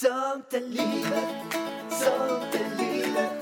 [0.00, 1.28] Sånt är livet,
[1.90, 3.32] sånt är livet.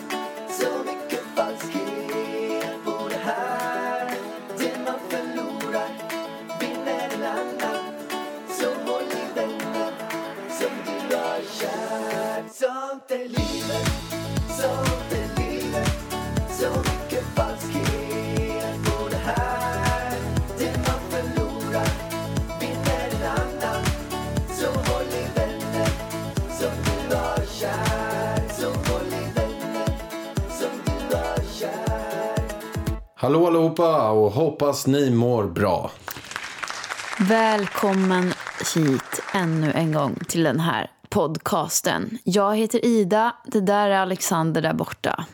[0.50, 4.14] Så mycket falskhet på det här.
[4.58, 5.88] Det man förlorar
[6.60, 7.84] vinner en annan.
[8.48, 9.92] Så håll i vänner
[10.58, 12.44] som du har kär.
[12.52, 13.45] Sånt är livet,
[33.26, 35.90] Hallå allihopa och hoppas ni mår bra.
[37.20, 38.32] Välkommen
[38.74, 42.18] hit ännu en gång till den här podcasten.
[42.24, 45.24] Jag heter Ida, det där är Alexander där borta.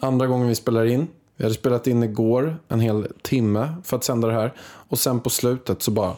[0.00, 1.08] Andra gången vi spelar in.
[1.36, 4.52] Vi hade spelat in igår en hel timme för att sända det här.
[4.88, 6.14] Och sen på slutet så bara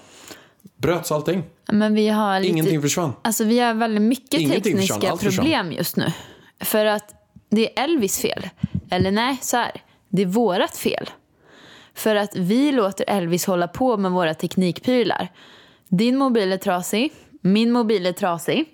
[0.77, 1.43] bröts allting.
[1.73, 2.51] Men vi har lite...
[2.51, 3.12] Ingenting försvann.
[3.23, 5.18] Alltså vi har väldigt mycket Ingenting tekniska försvann.
[5.18, 6.12] problem just nu.
[6.60, 7.15] För att
[7.48, 8.48] det är Elvis fel.
[8.91, 9.80] Eller nej, så här.
[10.16, 11.10] Det är vårat fel.
[11.95, 15.28] För att vi låter Elvis hålla på med våra teknikprylar.
[15.88, 17.12] Din mobil är trasig.
[17.40, 18.64] Min mobil är trasig.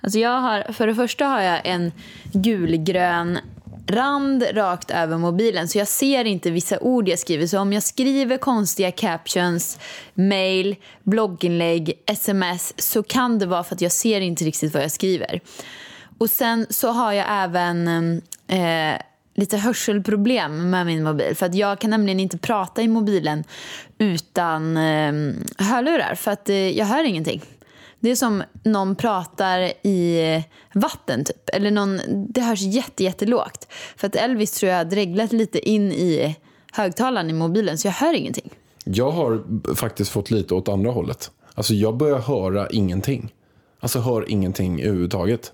[0.00, 1.92] Alltså jag har, för det första har jag en
[2.32, 3.38] gulgrön
[3.86, 7.46] rand rakt över mobilen så jag ser inte vissa ord jag skriver.
[7.46, 9.78] Så om jag skriver konstiga captions,
[10.14, 14.92] mail, blogginlägg, sms så kan det vara för att jag ser inte riktigt vad jag
[14.92, 15.40] skriver.
[16.18, 17.88] Och sen så har jag även
[18.46, 19.00] eh,
[19.34, 21.34] lite hörselproblem med min mobil.
[21.36, 23.44] För att jag kan nämligen inte prata i mobilen
[23.98, 25.12] utan eh,
[25.58, 27.42] hörlurar för att eh, jag hör ingenting.
[28.00, 30.42] Det är som någon pratar i
[30.74, 31.50] vatten typ.
[31.52, 33.72] Eller någon, det hörs jätte, jättelågt.
[33.96, 36.36] För att Elvis tror jag har dreglat lite in i
[36.72, 38.50] högtalaren i mobilen så jag hör ingenting.
[38.84, 39.42] Jag har
[39.74, 41.30] faktiskt fått lite åt andra hållet.
[41.54, 43.32] Alltså jag börjar höra ingenting.
[43.80, 45.52] Alltså hör ingenting överhuvudtaget.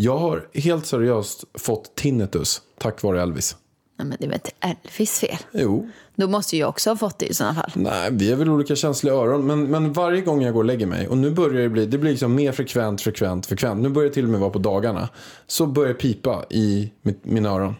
[0.00, 3.56] Jag har helt seriöst fått tinnitus tack vare Elvis.
[3.98, 5.36] Nej, men det är väl inte Elvis fel?
[5.52, 7.70] Jo, Då måste jag också ha fått det i sådana fall.
[7.74, 9.46] Nej, vi är väl olika känsliga öron.
[9.46, 11.08] Men, men varje gång jag går och lägger mig.
[11.08, 13.82] Och nu börjar det bli, det blir liksom mer frekvent, frekvent, frekvent.
[13.82, 15.08] Nu börjar det till och med vara på dagarna.
[15.46, 17.74] Så börjar det pipa i mitt, mina öron.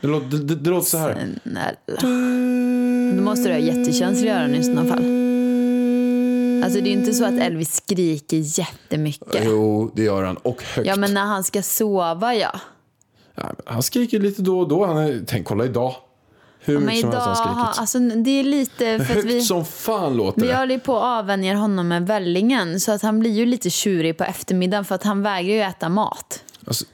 [0.00, 1.38] Det låter, det, det, det låter så här.
[1.42, 3.16] Snälla.
[3.16, 5.23] Då måste du ha jättekänsliga öron i sådana fall.
[6.64, 9.42] Alltså det är inte så att Elvis skriker jättemycket.
[9.44, 10.36] Jo, det gör han.
[10.36, 10.86] Och högt.
[10.88, 12.60] Ja men när han ska sova ja.
[13.34, 14.86] Ja, han skriker lite då och då.
[14.86, 15.94] Han är, tänk, kolla idag.
[16.60, 17.80] Hur Men mycket som idag, helst har han skrikit.
[17.80, 20.56] alltså det är lite för att Högt vi, som fan låter vi det.
[20.56, 22.80] håller ju på att avvänja honom med vällingen.
[22.80, 25.88] Så att han blir ju lite tjurig på eftermiddagen för att han vägrar ju äta
[25.88, 26.42] mat.
[26.66, 26.84] Alltså,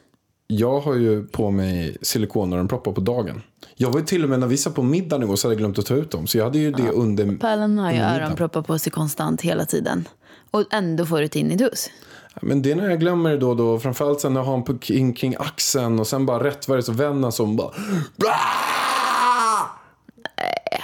[0.50, 3.42] jag har ju på mig silikonöronproppar på dagen.
[3.76, 5.58] Jag var ju till och med när vi satt på middagen igår så hade jag
[5.58, 6.26] glömt att ta ut dem.
[6.26, 7.36] Så jag hade ju det under...
[7.36, 10.08] Pärlan har ju öronproppar på sig konstant hela tiden.
[10.50, 11.90] Och ändå får du tinnitus.
[12.42, 13.78] Men det är när jag glömmer det då och då.
[13.78, 16.78] Framförallt sen när jag har en på kring, kring axeln och sen bara rätt vad
[16.78, 17.70] det så vänder han som bara...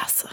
[0.01, 0.29] Alltså.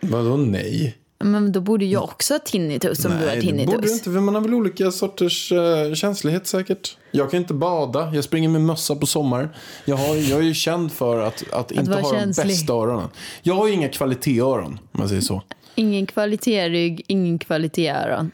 [0.00, 0.98] Vadå nej?
[1.20, 3.74] Men då borde jag också ha tinnitus som du har nej, det tinnitus.
[3.74, 4.04] borde du inte.
[4.04, 6.96] För man har väl olika sorters uh, känslighet säkert.
[7.10, 8.14] Jag kan inte bada.
[8.14, 9.48] Jag springer med mössa på sommaren.
[9.84, 12.46] Jag, har, jag är ju känd för att, att, inte vara ha känslig.
[12.46, 13.08] de bästa öronen.
[13.42, 15.42] Jag har ju inga kvalitéöron, om man säger så.
[15.74, 18.30] Ingen kvalitetsrygg, ingen kvalitéöron.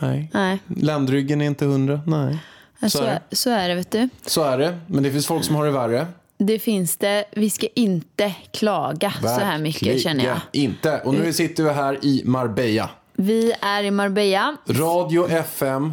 [0.00, 0.30] Nej.
[0.34, 2.00] Nej, Ländryggen är inte hundra.
[2.06, 2.38] Nej.
[2.80, 4.08] så, Så är så är det vet du.
[4.26, 4.78] Så är det.
[4.86, 6.06] Men det finns folk som har det värre.
[6.46, 7.24] Det finns det.
[7.32, 10.34] Vi ska inte klaga så här mycket känner jag.
[10.34, 11.00] Verkligen inte.
[11.00, 12.90] Och nu sitter vi här i Marbella.
[13.12, 14.56] Vi är i Marbella.
[14.66, 15.92] Radio FM.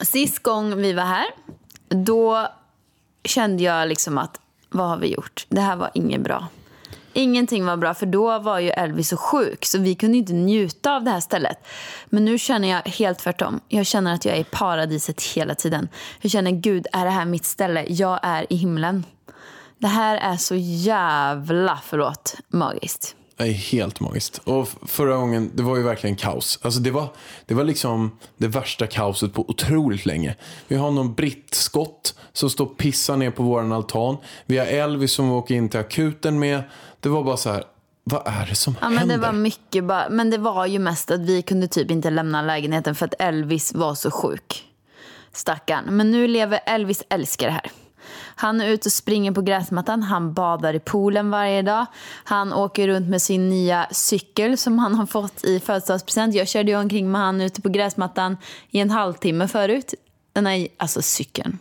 [0.00, 1.26] Sist gång vi var här,
[1.88, 2.48] då
[3.24, 5.46] kände jag liksom att vad har vi gjort?
[5.48, 6.46] Det här var inget bra.
[7.12, 10.96] Ingenting var bra för då var ju Elvis så sjuk så vi kunde inte njuta
[10.96, 11.66] av det här stället.
[12.06, 13.60] Men nu känner jag helt tvärtom.
[13.68, 15.88] Jag känner att jag är i paradiset hela tiden.
[16.20, 17.84] Jag känner gud, är det här mitt ställe?
[17.88, 19.04] Jag är i himlen.
[19.78, 23.16] Det här är så jävla, förlåt, magiskt.
[23.36, 24.38] Det är helt magiskt.
[24.44, 26.58] Och förra gången, det var ju verkligen kaos.
[26.62, 27.08] Alltså det var,
[27.46, 30.36] det var liksom det värsta kaoset på otroligt länge.
[30.68, 34.16] Vi har någon brittskott som står och pissar ner på våran altan.
[34.46, 36.62] Vi har Elvis som vi åker in till akuten med.
[37.00, 37.64] Det var bara så här,
[38.04, 39.16] vad är det som Ja, men händer?
[39.16, 42.42] det var mycket bara, men det var ju mest att vi kunde typ inte lämna
[42.42, 44.64] lägenheten för att Elvis var så sjuk.
[45.32, 45.84] Stackarn.
[45.96, 47.70] Men nu lever Elvis älskar det här.
[48.36, 51.86] Han är ute och springer på gräsmattan, han badar i poolen varje dag.
[52.24, 56.34] Han åker runt med sin nya cykel som han har fått i födelsedagspresent.
[56.34, 58.36] Jag körde ju omkring med han ute på gräsmattan
[58.70, 59.94] i en halvtimme förut.
[60.34, 61.58] Nej, alltså cykeln.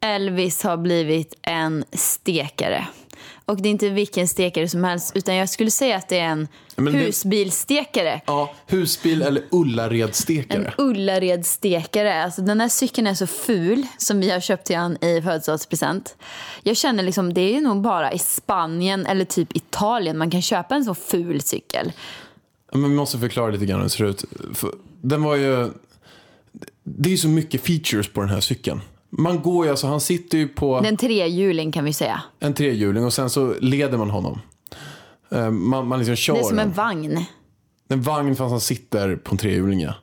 [0.00, 2.86] Elvis har blivit en stekare.
[3.44, 6.24] Och det är inte vilken stekare som helst, utan jag skulle säga att det är
[6.28, 8.20] en Men det- husbilstekare.
[8.26, 10.64] Ja, husbil eller Ullaredstekare.
[10.78, 12.24] En Ullared-stekare.
[12.24, 16.16] Alltså, den här cykeln är så ful som vi har köpt till han i födelsedagspresent.
[16.62, 20.74] Jag känner liksom, det är nog bara i Spanien eller typ Italien man kan köpa
[20.74, 21.92] en så ful cykel.
[22.72, 24.24] Men vi måste förklara lite grann hur den ser ut.
[25.02, 25.70] Den var ju...
[26.84, 28.80] Det är så mycket features på den här cykeln.
[29.18, 32.22] Man går ju, alltså han sitter ju på Den trehjuling kan vi säga.
[32.40, 34.40] en trehjuling och sen så leder man honom.
[35.30, 36.68] Eh, Man, man liksom kör Det är som den.
[36.68, 37.24] en vagn.
[37.88, 39.80] En vagn fast han sitter på en trehjuling.
[39.80, 39.94] ja.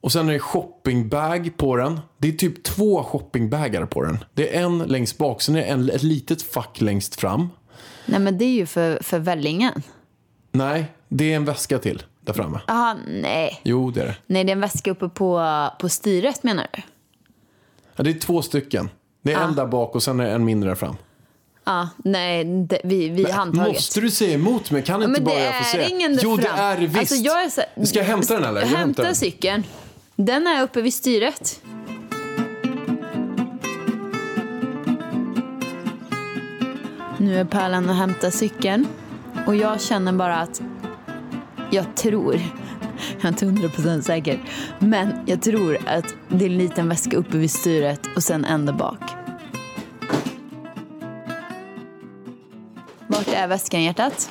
[0.00, 2.00] Och sen är det shoppingbag på den.
[2.18, 4.18] Det är typ två shoppingbagar på den.
[4.34, 7.48] Det är en längst bak, sen är det en, ett litet fack längst fram.
[8.06, 9.82] Nej men det är ju för, för vällingen.
[10.52, 12.60] Nej, det är en väska till där framme.
[12.66, 13.60] Jaha, nej.
[13.64, 14.16] Jo, det är det.
[14.26, 15.44] Nej, det är en väska uppe på,
[15.80, 16.82] på styret menar du?
[17.98, 18.90] Ja, det är två stycken.
[19.22, 20.96] Det är en där bak och sen är det en mindre där fram.
[21.64, 23.72] Ja, nej, det, vi, vi handtaget.
[23.72, 24.82] Måste du säga emot mig?
[24.82, 25.88] Kan inte men bara det jag få säga?
[25.88, 26.58] ingen där Jo, det fram.
[26.58, 26.98] är det visst.
[26.98, 28.60] Alltså, jag är så, Ska jag hämta den eller?
[28.60, 29.14] Jag Hämta den.
[29.14, 29.62] cykeln.
[30.16, 31.60] Den är uppe vid styret.
[37.18, 38.86] Nu är Pärlan och hämtar cykeln.
[39.46, 40.62] Och jag känner bara att
[41.70, 42.40] jag tror,
[43.16, 44.40] jag är inte hundra procent säker,
[44.78, 48.66] men jag tror att det är en liten väska uppe vid styret och sen en
[48.66, 49.00] där bak.
[53.06, 54.30] Vart är väskan hjärtat?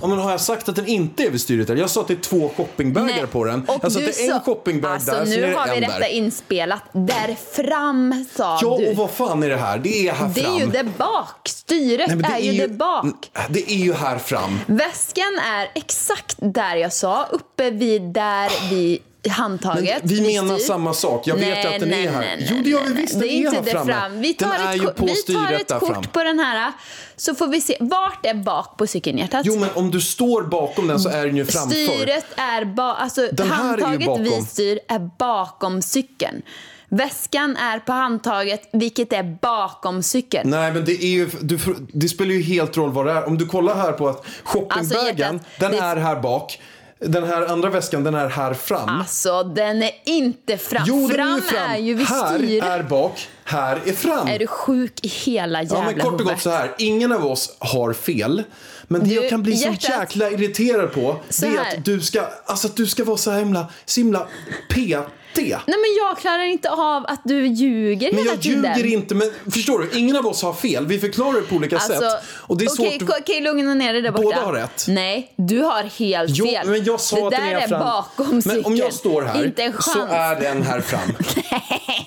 [0.00, 1.78] Ja, men har jag sagt att den inte är vid styret?
[1.78, 3.26] Jag sa att det är två shoppingbagar Nej.
[3.26, 3.64] på den.
[3.82, 6.08] Jag sa att det är en shoppingbag alltså, där, nu det har vi detta där.
[6.08, 6.82] inspelat.
[6.92, 8.90] Där fram sa Ja, du.
[8.90, 9.78] och vad fan är det här?
[9.78, 10.54] Det är här det fram.
[10.54, 11.48] är ju där bak.
[11.70, 13.30] Styret Nej, är, ju där bak.
[13.50, 14.60] Det är ju här fram.
[14.66, 18.98] Väskan är exakt där jag sa, uppe vid där vid
[19.28, 20.02] handtaget.
[20.04, 20.66] Men vi menar styr.
[20.66, 21.26] samma sak.
[21.26, 22.20] Jag vet Nej, att den nej, är här.
[22.20, 23.12] nej, jo, det gör vi visst.
[23.12, 23.92] Den Det är inte här framme.
[23.92, 24.20] fram.
[24.20, 26.02] Vi tar den ett, ko- vi tar ett kort fram.
[26.04, 26.72] på den här
[27.16, 27.76] så får vi se.
[27.80, 29.42] Vart är bak på cykeln hjärtat?
[29.44, 31.76] Jo, men om du står bakom den så är den ju framför.
[31.76, 34.24] Styret är ba- alltså här är handtaget bakom.
[34.24, 36.42] vid styr är bakom cykeln.
[36.88, 40.50] Väskan är på handtaget, vilket är bakom cykeln.
[40.50, 41.58] Nej, men det, är ju, du,
[41.92, 43.26] det spelar ju helt roll vad det är.
[43.26, 46.60] Om du kollar här på att shoppingbagen, Alltså, den det- är här bak.
[46.98, 48.88] Den här andra väskan, den är här fram.
[48.88, 50.82] Alltså, den är inte fram.
[50.86, 51.70] jo, fram, är ju fram.
[51.70, 54.28] är ju vid här är bak, här är fram.
[54.28, 56.74] Är du sjuk i hela jävla Ja, men kort och gott så här.
[56.78, 58.42] Ingen av oss har fel.
[58.88, 59.88] Men det Du, jag kan bli så hjärtat.
[60.00, 61.76] jäkla irriterad på Så det är här.
[61.78, 64.26] att du ska, alltså att du ska vara så himla, så himla
[64.70, 65.06] petig.
[65.36, 68.76] Nej, men jag klarar inte av att du ljuger Men hela jag tiden.
[68.78, 69.14] ljuger inte.
[69.14, 69.98] Men förstår du?
[69.98, 70.86] Ingen av oss har fel.
[70.86, 72.22] Vi förklarar det på olika Alltså, sätt.
[72.28, 74.22] Och det är okej, svårt okej, lugna ner dig där borta.
[74.22, 74.84] Båda har rätt.
[74.88, 76.68] Nej, du har helt Jo, fel.
[76.68, 77.80] men jag sa det där är fram.
[77.80, 78.56] bakom cykeln.
[78.62, 79.84] Men om jag står här Inte en chans.
[79.92, 81.00] så är den här fram.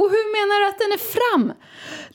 [0.00, 1.52] Och hur menar du att den är fram?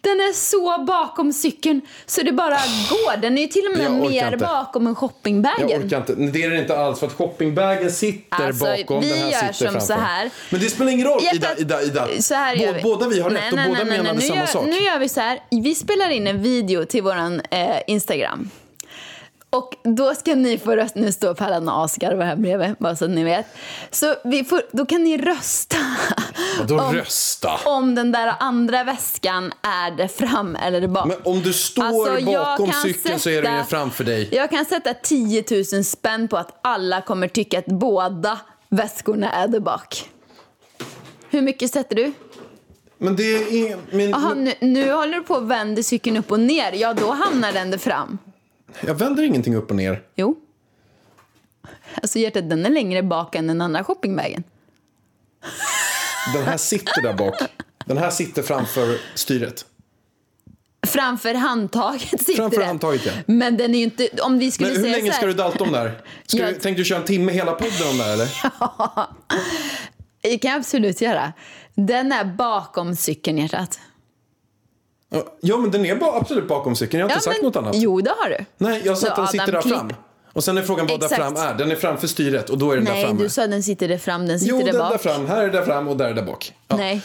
[0.01, 2.59] Den är så bakom cykeln så det bara
[2.89, 3.17] går.
[3.17, 4.37] Den är ju till och med mer inte.
[4.37, 5.69] bakom än shoppingbagen.
[5.69, 6.13] Jag orkar inte.
[6.15, 6.99] Det är det inte alls.
[6.99, 9.01] För att shoppingbagen sitter Alltså, bakom.
[9.01, 9.87] vi den här gör sitter som framför.
[9.87, 10.29] så här.
[10.49, 11.57] Men det spelar ingen roll, Ida.
[11.57, 12.07] Ida, Ida.
[12.19, 12.81] Så här gör vi.
[12.81, 14.65] Båda vi har rätt Nej, och nej, båda nej, nej, menade samma gör, sak.
[14.65, 15.39] Nu gör vi så här.
[15.51, 18.49] Vi spelar in en video till våran eh, Instagram.
[19.57, 20.99] Och då ska ni få rösta.
[20.99, 23.45] Nu står Pärlan och asgarvar här bredvid, bara så att ni vet.
[23.91, 24.15] Så
[24.49, 25.77] får, då kan ni rösta.
[26.59, 27.51] Vadå om, rösta?
[27.65, 31.07] Om den där andra väskan är det fram eller det bak.
[31.07, 34.29] Men om du står Alltså, bakom cykeln så är den framför dig.
[34.31, 35.43] Jag kan sätta 10
[35.73, 40.09] 000 spänn på att alla kommer tycka att båda väskorna är där bak.
[41.29, 42.13] Hur mycket sätter du?
[42.97, 43.77] Men det är.
[43.95, 46.71] Men, Aha, nu, nu håller du på och vänder cykeln upp och ner.
[46.71, 48.17] Ja, då hamnar den där fram.
[48.81, 50.03] Jag vänder ingenting upp och ner.
[50.15, 50.35] Jo.
[52.01, 54.43] Alltså hjärtat, den är längre bak än den andra shoppingbagen.
[56.33, 57.35] Den här sitter där bak.
[57.85, 59.65] Den här sitter framför styret.
[60.87, 62.67] Framför handtaget sitter Framför den.
[62.67, 63.11] handtaget, ja.
[63.27, 64.09] Men den är ju inte...
[64.21, 66.01] Om vi skulle Men hur säga länge så ska här, du dalta om där?
[66.25, 68.29] Ska Jag- du, tänkte du köra en timme hela podden om det här, eller?
[70.21, 71.33] Det kan jag absolut göra.
[71.75, 73.79] Den är bakom cykeln, hjärtat.
[75.41, 76.99] Ja, men den är bara absolut bakom cykeln.
[76.99, 77.75] Jag har inte sagt något annat.
[77.75, 78.45] Jo, det har du.
[78.57, 79.93] Nej, jag sa att den sitter där fram.
[80.33, 81.53] Och sen är frågan vad där fram är.
[81.53, 83.23] Den är framför styret och då är den där Nej, framme.
[83.23, 84.91] du sa den sitter där fram, den sitter jo, där den bak.
[84.91, 85.25] där fram.
[85.25, 86.53] Här är där fram och där är där bak.
[86.67, 86.77] Ja.
[86.77, 87.01] Nej.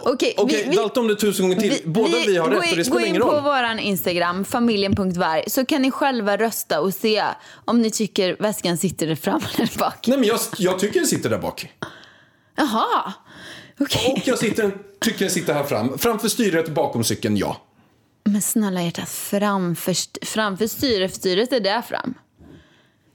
[0.00, 1.80] Okej, Okej, vi, vi, dalta om det tusen gånger till.
[1.84, 3.42] Båda vi, har gå rätt och det spelar Gå ingen in på roll.
[3.42, 7.24] vår Instagram, familjen.varg, så kan ni själva rösta och se
[7.64, 10.06] om ni tycker väskan sitter där fram eller bak.
[10.06, 11.68] Nej, men jag, jag tycker den sitter där bak.
[12.56, 13.12] Jaha,
[13.80, 14.12] okej.
[14.12, 15.98] Och jag sitter, tycker den sitter här fram.
[15.98, 17.56] Framför styret, bakom cykeln, ja.
[18.24, 22.14] Men snälla hjärtat, framför, framför styret, styret är där fram.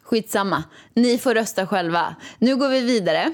[0.04, 0.64] Skitsamma,
[0.94, 2.16] ni får rösta själva.
[2.40, 3.32] Nu går vi vidare.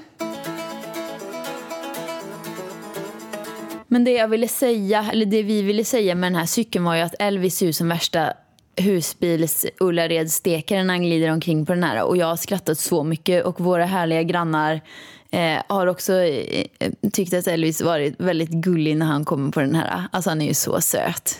[3.88, 6.94] Men det jag ville säga, eller det vi ville säga med den här cykeln var
[6.94, 8.32] ju att Elvis ser ut som värsta
[8.76, 12.02] husbils Ullared-stekaren när han glider omkring på den här.
[12.02, 14.80] Och jag har skrattat så mycket och våra härliga grannar
[15.30, 19.60] eh, har också eh, eh, tyckt att Elvis varit väldigt gullig när han kommer på
[19.60, 20.02] den här.
[20.12, 21.38] Alltså han är ju så söt.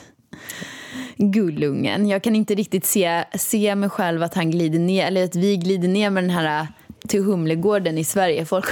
[1.17, 2.09] Gullungen.
[2.09, 5.57] Jag kan inte riktigt se, se mig själv att han glider ner, eller att vi
[5.57, 6.67] glider ner med den här eh,
[7.09, 8.45] till Humlegården i Sverige.
[8.45, 8.65] Folk,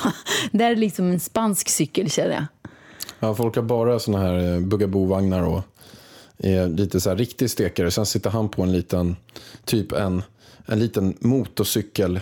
[0.52, 2.44] det är liksom en spansk cykel känner jag.
[3.20, 5.62] Ja, folk har bara såna här eh, bugabovagnar Bugaboo-vagnar och
[6.38, 7.90] är lite så här riktig stekare.
[7.90, 9.16] Sen sitter han på en liten,
[9.64, 10.22] typ en,
[10.66, 12.20] en liten motorcykel,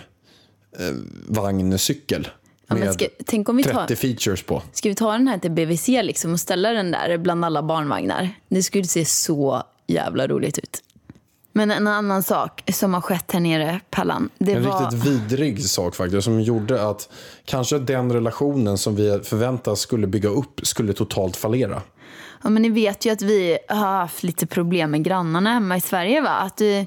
[0.79, 0.93] eh,
[1.27, 2.27] vagncykel.
[2.67, 4.61] Ja, med ska, tänk om vi tar, 30 features på.
[4.73, 8.29] ska vi ta den här till BVC liksom och ställa den där bland alla barnvagnar?
[8.49, 10.83] Det skulle se så jävla roligt ut.
[11.57, 14.29] Men en annan sak som har skett här nere, Pallan.
[14.37, 14.81] Det En var...
[14.81, 17.09] riktigt vidrig sak faktiskt som gjorde att
[17.45, 21.81] kanske den relationen som vi förväntas skulle bygga upp skulle totalt fallera.
[22.43, 25.81] Ja, men ni vet ju att vi har haft lite problem med grannarna hemma i
[25.81, 26.21] Sverige.
[26.21, 26.29] Va?
[26.29, 26.83] Att, eh,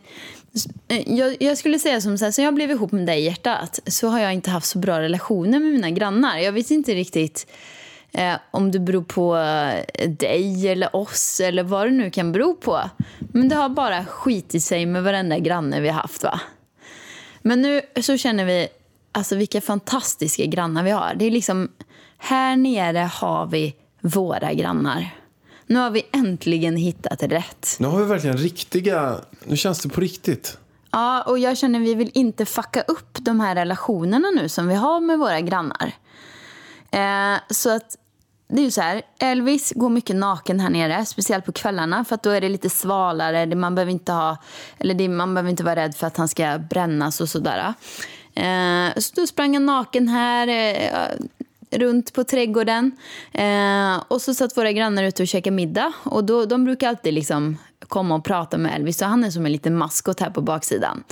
[0.89, 3.81] Eh, jag, jag skulle säga som så här, sen jag blev ihop med dig hjärtat
[3.87, 6.39] så har jag inte haft så bra relationer med mina grannar.
[6.39, 7.47] Jag vet inte riktigt
[8.13, 12.55] eh, om det beror på eh, dig eller oss eller vad det nu kan bero
[12.55, 12.81] på.
[13.19, 16.23] Men det har bara skitit sig med varenda granne vi har haft.
[16.23, 16.41] va?
[17.43, 18.69] Men nu så känner vi
[19.13, 21.15] alltså vilka fantastiska grannar vi har.
[21.15, 21.69] Det är liksom,
[22.19, 25.20] här nere har vi våra grannar.
[25.71, 27.77] Nu har vi äntligen hittat rätt.
[27.79, 30.59] Nu har vi verkligen riktiga, nu känns det på riktigt.
[30.91, 34.75] Ja, och jag känner vi vill inte fucka upp de här relationerna nu som vi
[34.75, 35.93] har med våra grannar.
[36.91, 37.97] Eh, så att
[38.49, 42.15] det är ju så här, Elvis går mycket naken här nere, speciellt på kvällarna för
[42.15, 44.37] att då är det lite svalare, det- man behöver inte ha,
[44.79, 47.75] eller det, man behöver inte vara rädd för att han ska brännas och sådär.
[48.35, 51.09] Eh, så då sprang han naken här, eh,
[51.71, 52.93] runt på trädgården.
[53.33, 55.93] Eh, och så satt våra grannar ute och käkade middag.
[56.05, 57.59] Och då, de brukar alltid liksom
[57.89, 58.99] komma och prata med Elvis.
[58.99, 61.05] Så han är som en liten maskot här på baksidan.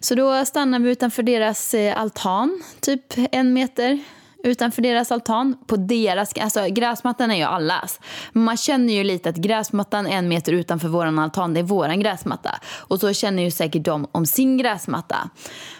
[0.00, 3.02] Så då stannade vi utanför deras eh, altan, typ
[3.32, 4.04] en meter
[4.44, 5.56] utanför deras altan.
[5.66, 8.00] På deras, alltså gräsmattan är ju allas.
[8.32, 12.60] Man känner ju lite att gräsmattan en meter utanför våran altan, det är våran gräsmatta.
[12.78, 15.30] Och så känner ju säkert de om sin gräsmatta.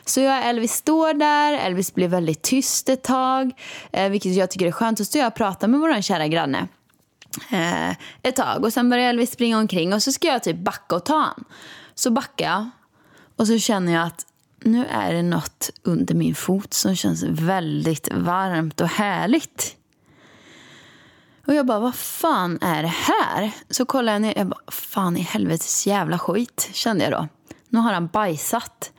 [0.05, 3.51] Så jag och Elvis står där, Elvis blir väldigt tyst ett tag,
[3.93, 4.99] eh, vilket jag tycker är skönt.
[4.99, 6.69] Så står jag och pratar med våran kära granne
[7.51, 7.91] eh,
[8.23, 8.65] ett tag.
[8.65, 11.45] Och sen börjar Elvis springa omkring och så ska jag typ backa och ta han.
[11.95, 12.71] Så backar jag
[13.37, 14.27] och så känner jag att
[14.63, 19.77] nu är det något under min fot som känns väldigt varmt och härligt.
[21.47, 23.53] Och jag bara, vad fan är det här?
[23.71, 27.29] Så kollar jag ner, jag bara, fan i helvetes jävla skit, kände jag då.
[27.69, 28.93] Nu har han bajsat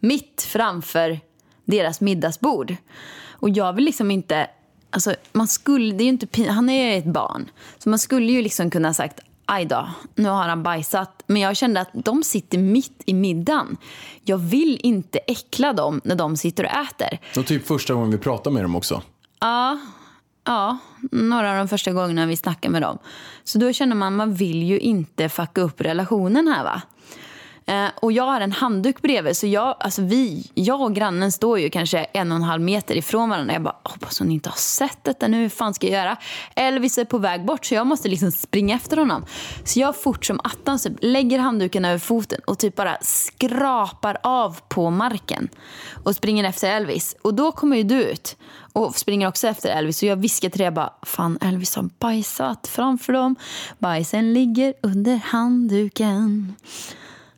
[0.00, 1.20] mitt framför
[1.64, 2.76] deras middagsbord.
[3.30, 4.50] Och jag vill liksom inte,
[4.90, 7.50] alltså man skulle, det är ju inte, han är ju ett barn.
[7.78, 11.22] Så man skulle ju liksom kunna ha sagt, aj då, nu har han bajsat.
[11.26, 13.76] Men jag kände att de sitter mitt i middagen.
[14.24, 17.18] Jag vill inte äckla dem när de sitter och äter.
[17.36, 19.02] Och typ första gången vi pratar med dem också.
[19.40, 19.78] Ja,
[20.44, 20.78] ja,
[21.12, 22.98] några av de första gångerna vi snackar med dem.
[23.44, 26.82] Så då känner man, man vill ju inte fucka upp relationen här va.
[27.66, 31.58] Eh, och jag har en handduk bredvid, så jag, alltså vi, jag och grannen står
[31.58, 33.52] ju kanske en och en halv meter ifrån varandra.
[33.52, 36.16] Jag bara, hoppas hon inte har sett detta nu, hur fan ska jag göra?
[36.54, 39.24] Elvis är på väg bort, så jag måste liksom springa efter honom.
[39.64, 44.58] Så jag fort som attan typ, lägger handduken över foten och typ bara skrapar av
[44.68, 45.48] på marken.
[46.04, 47.16] Och springer efter Elvis.
[47.22, 48.36] Och då kommer ju du ut
[48.72, 50.02] och springer också efter Elvis.
[50.02, 53.36] Och jag viskar till dig, jag bara, fan Elvis har bajsat framför dem.
[53.78, 56.54] Bajsen ligger under handduken.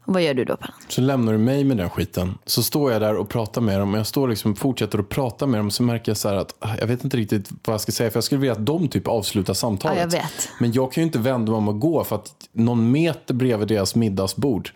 [0.09, 0.75] Och vad gör du då, Pallan?
[0.89, 2.39] Så lämnar du mig med den skiten.
[2.47, 3.93] Så står jag där och pratar med dem.
[3.95, 5.71] Och jag står liksom fortsätter att prata med dem.
[5.71, 8.11] Så märker jag så här att ah, jag vet inte riktigt vad jag ska säga.
[8.11, 9.97] För jag skulle vilja att de typ avslutar samtalet.
[9.97, 10.49] Ja, jag vet.
[10.61, 12.05] Men jag kan ju inte vända mig om och gå.
[12.05, 14.71] För att någon meter bredvid deras middagsbord.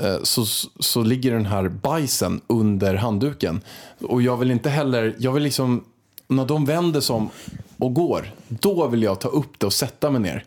[0.00, 0.44] eh, Så,
[0.80, 3.60] så ligger den här bajsen under handduken.
[4.00, 5.84] Och jag vill inte heller, jag vill liksom,
[6.28, 7.30] när de vänder sig om
[7.78, 10.44] och går, då vill jag ta upp det och sätta mig ner.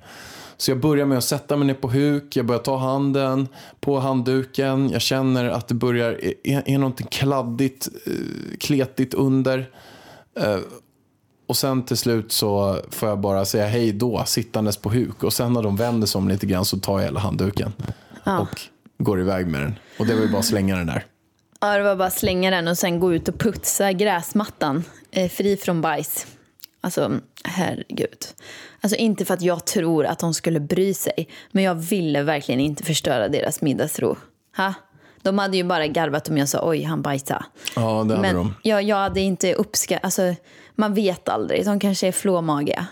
[0.57, 3.47] Så jag börjar med att sätta mig ner på huk, jag börjar ta handen
[3.79, 9.69] på handduken, jag känner att det börjar, är, är någonting kladdigt, eh, kletigt under.
[10.39, 10.57] Eh,
[11.47, 15.23] Och sen till slut så får jag bara säga hej då, sittandes på huk.
[15.23, 17.73] Och sen när de vänder sig om lite grann så tar jag hela handduken
[18.39, 18.61] och
[19.05, 19.75] går iväg med den.
[19.99, 21.05] Och det var ju bara att slänga den där.
[21.61, 25.29] Ja, det var bara att slänga den och sen gå ut och putsa gräsmattan eh,
[25.29, 26.27] fri från bajs.
[26.81, 27.11] Alltså,
[27.43, 28.25] herregud.
[28.81, 32.59] Alltså inte för att jag tror att de skulle bry sig, men jag ville verkligen
[32.61, 34.17] inte förstöra deras middagsro.
[34.57, 34.73] Ha?
[35.21, 37.45] De hade ju bara garvat om jag sa oj, han bajsade.
[37.75, 38.55] Ja, det hade Men de.
[38.63, 40.35] jag, jag hade inte uppskattat, alltså
[40.75, 42.87] man vet aldrig, de kanske är flåmagiga.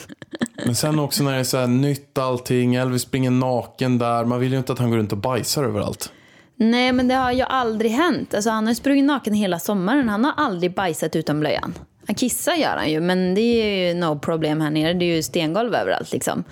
[0.64, 4.24] Men sen också när det är så här nytt allting, Elvis springer naken där.
[4.24, 6.12] Man vill ju inte att han går runt och bajsar överallt.
[6.56, 8.34] Nej, men det har ju aldrig hänt.
[8.34, 10.08] Alltså, han har sprungit naken hela sommaren.
[10.08, 11.74] Han har aldrig bajsat utan blöjan.
[12.12, 14.92] Han kissar gör han ju, men det är ju no problem här nere.
[14.94, 16.44] Det är ju stengolv överallt liksom.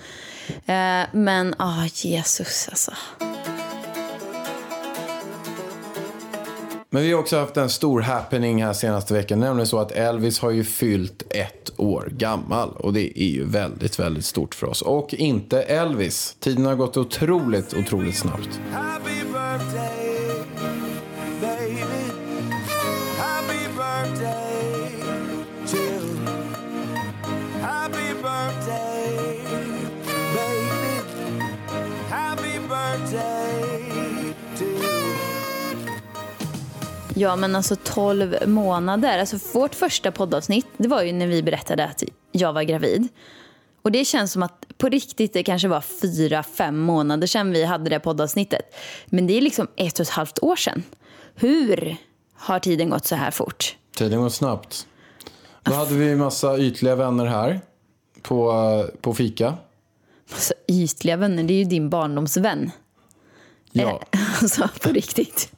[0.65, 2.91] Eh, men, ah Jesus alltså.
[6.89, 9.39] Men vi har också haft en stor happening här senaste veckan.
[9.39, 12.69] Nämligen så att Elvis har ju fyllt ett år gammal.
[12.69, 14.81] Och det är ju väldigt, väldigt stort för oss.
[14.81, 16.35] Och inte Elvis.
[16.39, 18.59] Tiden har gått otroligt, otroligt snabbt.
[18.71, 20.00] Happy birthday,
[37.21, 39.19] Ja, men alltså 12 månader.
[39.19, 43.07] Alltså vårt första poddavsnitt, det var ju när vi berättade att jag var gravid.
[43.81, 47.65] Och det känns som att på riktigt det kanske var fyra, fem månader sedan vi
[47.65, 48.75] hade det poddavsnittet.
[49.05, 50.83] Men det är liksom ett och ett halvt år sedan.
[51.35, 51.95] Hur
[52.33, 53.75] har tiden gått så här fort?
[53.95, 54.87] Tiden går snabbt.
[55.63, 57.61] Då hade vi en massa ytliga vänner här
[58.21, 58.53] på,
[59.01, 59.53] på fika.
[60.31, 62.71] Alltså, ytliga vänner, det är ju din barndomsvän.
[63.71, 65.51] Ja, Eh, Alltså på riktigt.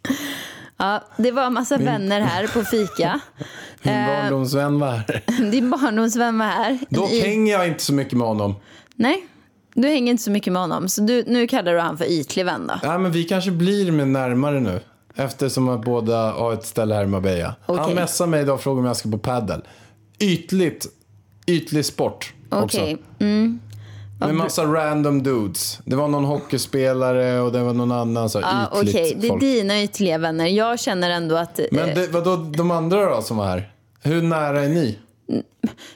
[0.77, 3.19] Ja, det var en massa vänner här på fika.
[3.83, 5.23] min eh, barndomsvän var här.
[5.51, 6.79] Din barndomsvän var här.
[6.89, 8.55] Dock I- hänger jag inte så mycket med honom.
[8.95, 9.25] Nej,
[9.73, 10.89] du hänger inte så mycket med honom.
[10.89, 12.87] Så du, nu kallar du han för ytlig vän då?
[12.87, 14.79] Nej, men vi kanske blir med närmare nu.
[15.15, 17.55] Eftersom att båda har ett ställe här i Marbella.
[17.65, 17.95] Han Okej.
[17.95, 19.61] messade mig idag och frågade om jag ska på paddel.
[20.19, 20.85] Ytligt,
[21.47, 22.81] ytlig sport också.
[22.81, 22.97] Okej.
[24.25, 25.79] Med massa random dudes.
[25.85, 29.27] Det var någon hockeyspelare och det var någon annan så här Ja, ytligt Okej, det
[29.27, 29.41] är folk.
[29.41, 30.45] dina ytliga vänner.
[30.47, 33.71] Jag känner ändå att eh, Men det, vadå de andra då som var här?
[34.01, 34.99] Hur nära är ni?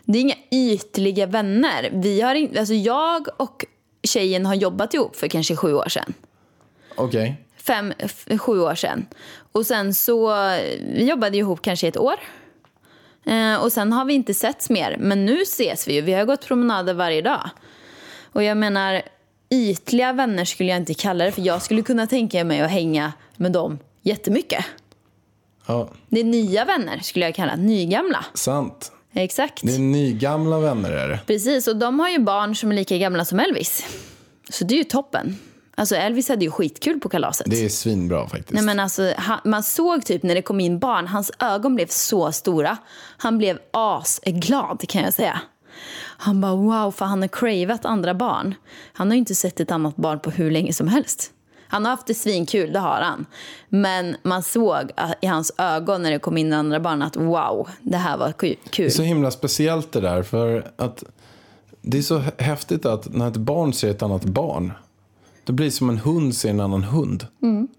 [0.05, 1.89] det är inga ytliga vänner.
[1.93, 3.65] Vi har in, alltså jag och
[4.03, 6.13] tjejen har jobbat ihop för kanske sju år sedan.
[6.95, 7.41] Okej.
[7.57, 9.05] Fem, f- sju år sedan.
[9.51, 10.29] Och sen så,
[10.93, 12.15] vi jobbade ihop kanske ett år.
[13.25, 14.97] Eh, och sen har vi inte setts mer.
[14.99, 16.01] Men nu ses vi ju.
[16.01, 17.49] Vi har gått promenader varje dag.
[18.33, 19.01] Och jag menar,
[19.49, 21.31] ytliga vänner skulle jag inte kalla det.
[21.31, 24.65] För jag skulle kunna tänka mig att hänga med dem jättemycket.
[25.65, 27.61] Ja, Det är nya vänner skulle jag kalla det.
[27.61, 28.25] Nygamla.
[28.33, 28.91] sant.
[29.13, 29.59] Exakt.
[29.63, 31.19] Det är nygamla vänner är det.
[31.27, 33.85] Precis, och de har ju barn som är lika gamla som Elvis.
[34.49, 35.37] Så det är ju toppen.
[35.75, 37.47] Alltså Elvis hade ju skitkul på kalaset.
[37.49, 38.51] Det är svinbra faktiskt.
[38.53, 41.87] Nej, men alltså, han, man såg typ när det kom in barn, hans ögon blev
[41.87, 42.77] så stora.
[43.17, 45.41] Han blev asglad kan jag säga.
[46.17, 48.55] Han bara wow, för han har cravat andra barn.
[48.93, 51.31] Han har ju inte sett ett annat barn på hur länge som helst.
[51.67, 53.25] Han har haft det svinkul, det har han.
[53.69, 57.97] Men man såg i hans ögon när det kom in andra barn att wow, det
[57.97, 58.57] här var kul.
[58.75, 60.23] Det är så himla speciellt det där.
[60.23, 61.03] För att
[61.81, 64.73] det är så häftigt att när ett barn ser ett annat barn.
[65.47, 67.27] Det blir som en hund ser en annan hund.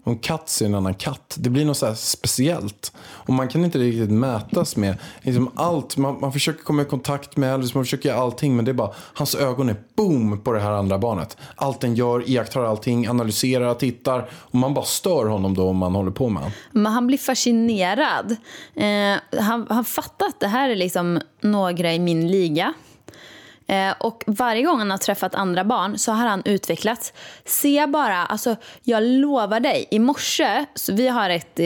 [0.03, 1.35] Och en katt ser en annan katt.
[1.39, 2.93] Det blir något så speciellt.
[2.99, 5.97] Och man kan inte riktigt mätas med liksom allt.
[5.97, 8.55] Man, man försöker komma i kontakt med Elvis, man försöker göra allting.
[8.55, 11.37] Men det är bara, hans ögon är boom på det här andra barnet.
[11.55, 14.29] Allt den gör, iakttar allting, analyserar, tittar.
[14.31, 16.57] Och man bara stör honom då om man håller på med honom.
[16.71, 18.35] Men han blir fascinerad.
[18.75, 22.73] Eh, han, han fattar att det här är liksom några i min liga.
[23.69, 27.13] Eh, och varje gång han har träffat andra barn så har han utvecklats.
[27.45, 31.59] Se bara, alltså jag lovar dig, i morse, så vi har ett,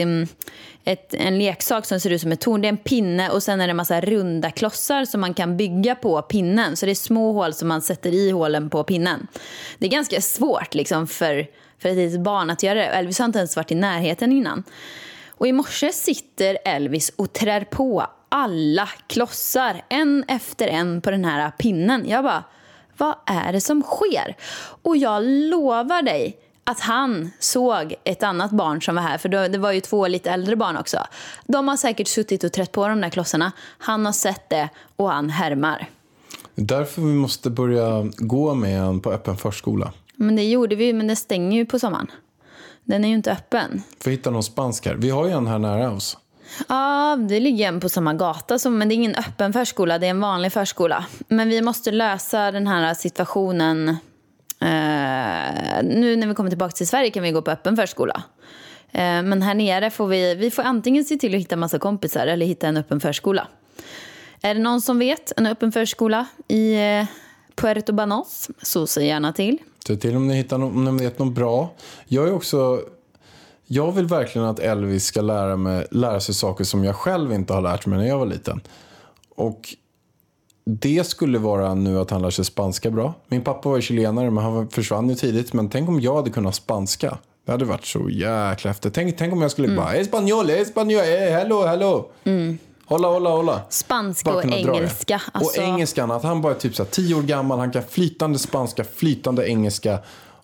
[0.84, 2.60] ett, en leksak som ser ut som ett torn.
[2.60, 5.56] Det är en pinne och sen är det en massa runda klossar som man kan
[5.56, 6.76] bygga på pinnen.
[6.76, 9.26] Så det är små hål som man sätter i hålen på pinnen.
[9.78, 11.46] Det är ganska svårt liksom för,
[11.78, 12.86] för ett litet barn att göra det.
[12.86, 14.64] Elvis har inte ens varit i närheten innan.
[15.36, 21.24] Och i morse sitter Elvis och trär på alla klossar, en efter en på den
[21.24, 22.08] här pinnen.
[22.08, 22.44] Jag bara,
[22.96, 24.36] vad är det som sker?
[24.82, 29.58] Och jag lovar dig att han såg ett annat barn som var här, för det
[29.58, 30.98] var ju två lite äldre barn också.
[31.46, 33.52] De har säkert suttit och trätt på de där klossarna.
[33.78, 35.88] Han har sett det och han härmar.
[36.54, 39.92] Därför vi måste börja gå med en på öppen förskola.
[40.16, 42.10] Men det gjorde vi, men det stänger ju på sommaren.
[42.84, 43.82] Den är ju inte öppen.
[44.00, 44.94] För att hitta någon spansk här.
[44.94, 46.18] Vi har ju en här nära oss.
[46.68, 50.06] Ja, det ligger en på samma gata, som, men det är ingen öppen förskola, det
[50.06, 51.04] är en vanlig förskola.
[51.28, 53.88] Men vi måste lösa den här situationen.
[54.60, 58.22] Eh, nu när vi kommer tillbaka till Sverige kan vi gå på öppen förskola.
[58.92, 62.26] Eh, men här nere får vi, vi får antingen se till att hitta massa kompisar
[62.26, 63.48] eller hitta en öppen förskola.
[64.42, 67.06] Är det någon som vet en öppen förskola i eh,
[67.54, 69.58] Puerto Banos så säg gärna till.
[69.86, 71.74] Se till om ni hittar någon, om ni vet något bra.
[72.06, 72.80] Jag är också...
[73.66, 77.52] Jag vill verkligen att Elvis ska lära, mig, lära sig saker som jag själv inte
[77.52, 78.60] har lärt mig när jag var liten.
[79.36, 79.74] Och
[80.64, 83.14] det skulle vara nu att han lär sig spanska bra.
[83.28, 85.52] Min pappa var chilenare men han försvann ju tidigt.
[85.52, 87.18] Men tänk om jag hade kunnat spanska.
[87.46, 88.94] Det hade varit så jäkla häftigt.
[88.94, 92.10] Tänk, tänk om jag skulle bara, espanjol, espanjol, eh, hello, hello.
[92.86, 93.60] Hålla, hålla, hålla.
[93.68, 95.22] Spanska Bara och engelska.
[95.32, 97.82] Alltså, Och engelskan, att han bara är typ så här, tio år gammal, han kan
[97.82, 99.98] flytande spanska, flytande engelska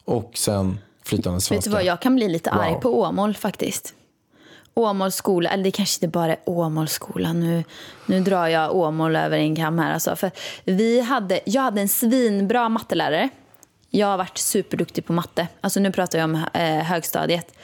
[0.04, 0.78] och sen
[1.10, 1.54] flytande svenska.
[1.54, 2.80] Vet du vad, jag kan bli lite arg Wow.
[2.80, 3.94] på Åmål faktiskt.
[4.74, 7.32] Åmåls skola, eller det kanske inte bara är Åmåls skola.
[7.32, 7.64] Nu,
[8.06, 9.94] nu drar jag Åmål över en kam här.
[9.94, 10.16] Alltså.
[10.16, 10.30] För
[10.64, 13.28] vi hade, jag hade en svinbra mattelärare.
[13.90, 15.46] Jag har varit superduktig på matte.
[15.60, 17.54] Alltså nu pratar jag om eh, högstadiet.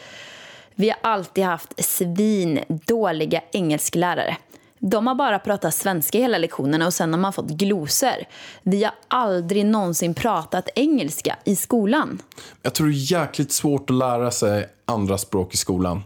[0.75, 4.37] Vi har alltid haft svindåliga engelsklärare.
[4.79, 8.25] De har bara pratat svenska hela lektionerna och sen har man fått glosor.
[8.63, 12.23] Vi har aldrig någonsin pratat engelska i skolan.
[12.63, 16.03] Jag tror det är jäkligt svårt att lära sig andra språk i skolan.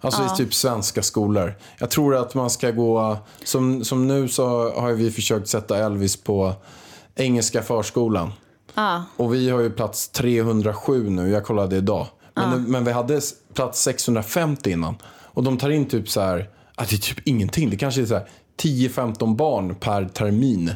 [0.00, 1.54] Alltså i typ svenska skolor.
[1.78, 6.16] Jag tror att man ska gå, som, som nu så har vi försökt sätta Elvis
[6.16, 6.52] på
[7.14, 8.32] engelska förskolan.
[8.74, 9.04] Ja.
[9.16, 12.06] Och vi har ju plats 307 nu, jag kollade idag.
[12.34, 13.20] Men, men vi hade
[13.54, 14.96] plats 650 innan.
[15.06, 17.70] Och de tar in typ så här, att det är typ ingenting.
[17.70, 18.28] Det kanske är så här
[18.62, 20.72] 10-15 barn per termin.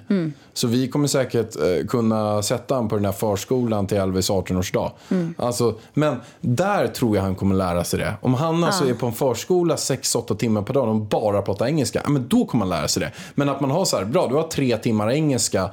[0.52, 4.90] Så vi kommer säkert eh, kunna sätta honom på den här förskolan till Elvis 18-årsdag.
[5.36, 8.14] Alltså, men där tror jag han kommer lära sig det.
[8.20, 12.00] Om han alltså är på en förskola 6-8 timmar per dag och bara pratar engelska,
[12.04, 13.12] ja, men då kommer han lära sig det.
[13.34, 15.70] Men att man har så här, bra du har tre timmar engelska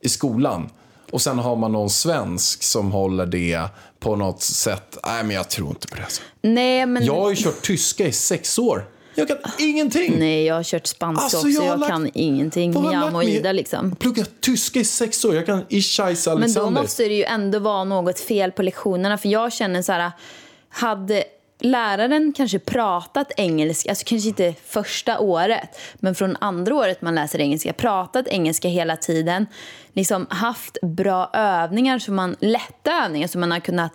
[0.00, 0.70] i skolan.
[1.10, 3.60] Och sen har man någon svensk som håller det
[4.00, 4.98] på något sätt.
[5.06, 6.02] Nej, men jag tror inte på det.
[6.02, 6.22] Alltså.
[6.42, 7.04] Nej, men...
[7.04, 8.84] Jag har ju kört tyska i sex år.
[9.28, 10.18] Jag kan ingenting.
[10.18, 11.48] Nej, jag har kört spanska Alltså, också.
[11.50, 12.72] jag Jag, lagt- kan ingenting.
[12.92, 13.24] Jam och?
[13.24, 13.96] Ida liksom.
[13.96, 15.34] Pluggat tyska i sex år.
[15.34, 16.70] Jag kan Ishais Men Alexander.
[16.76, 19.18] då måste det ju ändå vara något fel på lektionerna.
[19.18, 20.10] För jag känner så här,
[20.68, 21.24] hade
[21.62, 27.38] läraren kanske pratat engelska, alltså kanske inte första året, men från andra året man läser
[27.40, 29.46] engelska, pratat engelska hela tiden,
[29.92, 33.92] liksom haft bra övningar, så man, lätta övningar som man har kunnat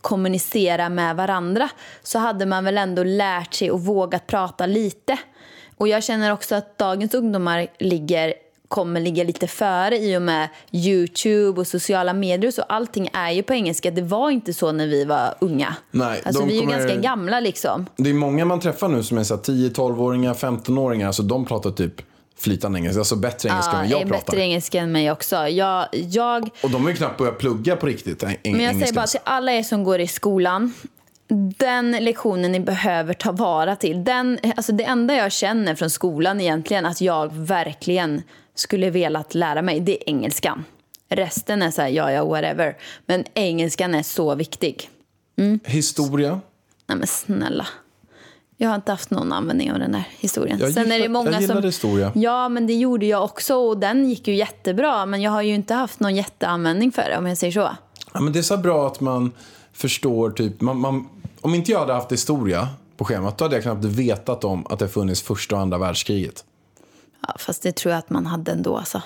[0.00, 1.68] kommunicera med varandra,
[2.02, 5.18] så hade man väl ändå lärt sig och vågat prata lite.
[5.76, 8.34] Och jag känner också att dagens ungdomar ligger
[8.68, 12.50] kommer ligga lite före i och med Youtube och sociala medier.
[12.50, 13.90] Så allting är ju på engelska.
[13.90, 15.74] Det var inte så när vi var unga.
[15.90, 17.86] Nej, alltså, vi är ju kommer- ganska gamla liksom.
[17.96, 21.06] Det är många man träffar nu som är så här 10-12-åringar, 15-åringar.
[21.06, 22.02] Alltså de pratar typ
[22.40, 22.98] flytande engelska.
[23.00, 24.26] Alltså bättre engelska än Ja, är jag pratar.
[24.26, 25.36] bättre engelska än mig också.
[25.48, 28.78] Jag, jag, Och de har ju knappt börjat plugga på riktigt eng- men jag engelska.
[28.86, 30.72] säger bara till alla er som går i skolan.
[31.56, 34.04] Den lektionen ni behöver ta vara till.
[34.04, 38.22] Den, alltså det enda jag känner från skolan egentligen att jag verkligen
[38.54, 40.64] skulle velat lära mig, det är engelskan.
[41.08, 42.76] Resten är så här, ja, ja, whatever.
[43.06, 44.88] Men engelskan är så viktig.
[45.64, 46.40] Historia.
[46.86, 47.66] Nej men snälla.
[48.62, 50.58] Jag har inte haft någon användning av den här historien.
[50.58, 51.66] Jag Sen är det gillar- många jag gillade som...
[51.66, 52.12] historia.
[52.14, 55.06] Ja, men det gjorde jag också och den gick ju jättebra.
[55.06, 57.70] Men jag har ju inte haft någon jätteanvändning för det om jag säger så.
[58.12, 59.32] Ja, men det är så bra att man
[59.72, 61.08] förstår typ, man, man,
[61.40, 64.78] om inte jag hade haft historia på schemat då hade jag knappt vetat om att
[64.78, 66.44] det funnits första och andra världskriget.
[67.26, 69.02] Ja, fast det tror jag att man hade ändå alltså.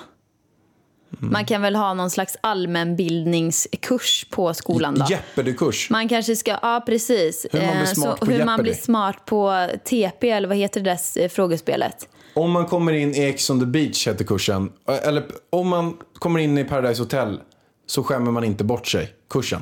[1.19, 1.33] Mm.
[1.33, 5.05] Man kan väl ha någon slags allmänbildningskurs på skolan då?
[5.09, 5.89] Jeopardy-kurs.
[5.89, 7.45] Man kanske ska, ja precis.
[7.51, 10.57] Hur man blir Eh, smart så, på hur man blir smart på TP eller vad
[10.57, 12.09] heter det där eh, frågespelet?
[12.33, 14.71] Om man kommer in i Ex on the beach heter kursen.
[15.03, 17.39] Eller om man kommer in i Paradise Hotel
[17.87, 19.13] så skämmer man inte bort sig.
[19.29, 19.61] Kursen.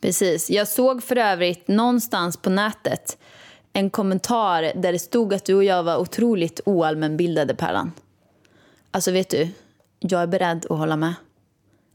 [0.00, 0.50] Precis.
[0.50, 3.18] Jag såg för övrigt någonstans på nätet
[3.72, 7.92] en kommentar där det stod att du och jag var otroligt oallmänbildade, Pärlan.
[8.90, 9.48] Alltså, vet du,
[9.98, 11.14] jag är beredd att hålla med.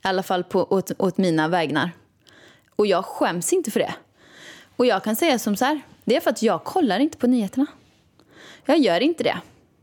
[0.04, 1.92] I alla fall på, åt, åt mina vägnar.
[2.76, 3.94] Och jag skäms inte för det.
[4.76, 7.28] Och jag kan säga som så här, det är för att jag kollar inte på
[7.28, 7.66] nyheterna.
[8.66, 9.38] Jag gör inte det.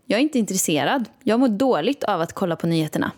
[0.06, 1.04] Jag är inte intresserad.
[1.22, 3.10] Jag mår dåligt av att kolla på nyheterna.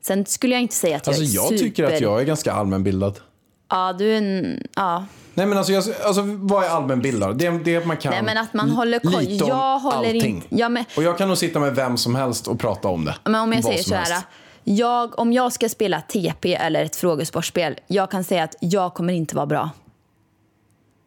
[0.00, 2.24] Sen skulle jag inte säga att Alltså jag är jag tycker att super- jag är
[2.24, 3.20] ganska allmänbildad.
[3.68, 4.62] Ja, du är en...
[4.76, 5.06] Ja.
[5.40, 7.38] Nej men alltså, jag, alltså vad är allmänbildad?
[7.38, 9.20] Det, det är att man kan Nej, men att man håller koll.
[9.22, 10.34] lite om Jag håller allting.
[10.36, 13.04] inte- Ja, men- Och jag kan nog sitta med vem som helst och prata om
[13.04, 13.16] det.
[13.24, 14.22] Men om jag Vad säger så här.
[14.64, 19.12] Jag, om jag ska spela TP eller ett frågesportspel, jag kan säga att jag kommer
[19.12, 19.70] inte vara bra.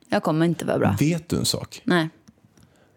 [0.09, 0.95] Jag kommer inte vara bra.
[0.99, 1.81] Vet du en sak?
[1.83, 2.09] Nej.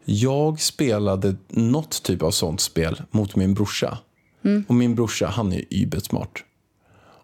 [0.05, 3.99] Jag spelade något typ av sånt spel mot min brorsa.
[4.45, 4.65] Mm.
[4.69, 6.45] Och min brorsa, han är übersmart.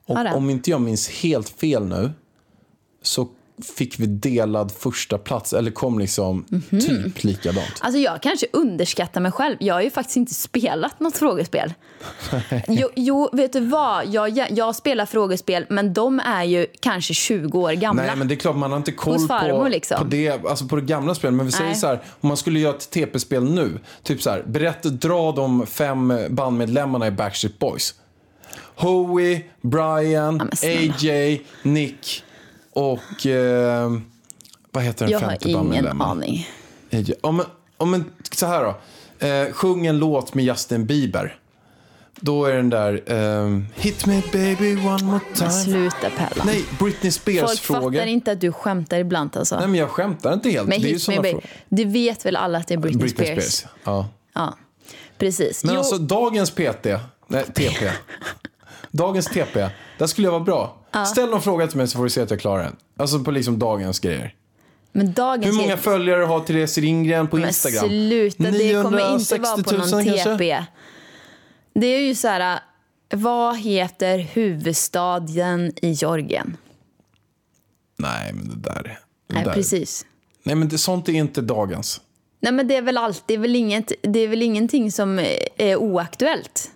[0.06, 0.32] Och Ja, det.
[0.34, 2.10] om inte jag minns helt fel nu
[3.02, 3.28] så
[3.62, 6.80] fick vi delad första plats eller kom liksom Mhm.
[6.80, 7.72] typ likadant.
[7.80, 9.56] Alltså jag kanske underskattar mig själv.
[9.60, 11.74] Jag har ju faktiskt inte spelat något frågespel.
[12.68, 14.06] Jo, jo vet du vad?
[14.06, 18.02] Jag, jag spelar frågespel, men de är ju kanske 20 år gamla.
[18.02, 19.98] Nej, men det är klart man har inte koll farmor, på, liksom.
[19.98, 21.34] på, det, alltså på det gamla spelet.
[21.34, 21.78] Men vi säger Nej.
[21.78, 23.78] så här, om man skulle göra ett TP-spel nu.
[24.02, 27.94] Typ så här, berätta, dra de fem bandmedlemmarna i Backstreet Boys.
[28.74, 30.94] Howie, Brian, snälla.
[30.98, 32.24] AJ, Nick
[32.72, 33.26] och...
[33.26, 33.90] Eh,
[34.70, 36.06] vad heter den jag har femte ingen bandmedlemmen?
[36.08, 36.48] aning.
[37.22, 37.46] Ja, men,
[37.78, 39.26] ja, men så här då.
[39.26, 41.38] Eh, sjung en låt med Justin Bieber.
[42.20, 43.02] Då är den där...
[43.06, 45.50] ehm, Hit me baby one more time.
[45.50, 46.44] Sluta Pella.
[46.44, 47.98] Nej, Britney Spears Folk fråga.
[47.98, 49.56] fattar inte att du skämtar ibland alltså.
[49.58, 50.68] Nej, men jag skämtar inte helt.
[50.68, 51.44] men det Hit Me Baby, frågor.
[51.68, 53.64] du vet väl alla att det är Britney, Spears?
[53.84, 54.08] Ja.
[54.32, 54.56] Ja,
[55.18, 55.64] precis.
[55.64, 56.86] Men Jo, alltså dagens PT,
[57.26, 57.90] nej TP,
[58.90, 60.76] dagens TP, där skulle jag vara bra.
[61.06, 62.76] Ställ någon fråga till mig så får du se att jag klarar den.
[62.96, 64.34] Alltså på liksom dagens grejer.
[64.92, 67.88] men dagens Hur många följare har Therese Ringren på Men Instagram?
[67.88, 70.36] sluta, det kommer inte vara på 960 någon 000 kanske?
[70.36, 70.64] TP.
[71.74, 72.60] Det är ju så här,
[73.14, 76.56] vad heter huvudstaden i Georgien?
[77.98, 78.82] Nej, men det där.
[78.82, 79.52] Det Nej, där.
[79.52, 80.06] precis.
[80.42, 82.00] Nej, men det, sånt är inte dagens.
[82.40, 85.18] Nej, men det är väl alltid, väl inget, det är väl ingenting som
[85.56, 86.70] är oaktuellt.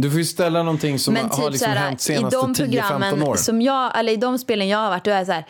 [0.00, 2.36] Du får ju ställa någonting som Men har typ liksom så här, hänt i senaste
[2.36, 3.38] de 10-15 programmen åren.
[3.38, 5.44] som jag, eller i de spelen jag har varit, då är det så här.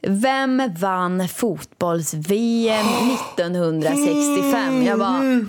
[0.00, 2.86] Vem vann fotbolls-VM
[3.32, 4.86] 1965?
[4.86, 5.44] Jag bara,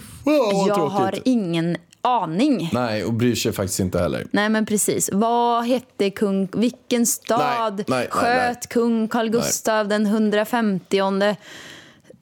[0.67, 2.69] jag har ingen aning.
[2.73, 4.27] Nej, och bryr sig faktiskt inte heller.
[4.31, 5.09] Nej men precis.
[5.13, 8.61] Vad hette kung, vilken stad Nej, nej, sköt nej.
[8.69, 10.97] kung Carl Gustav den 150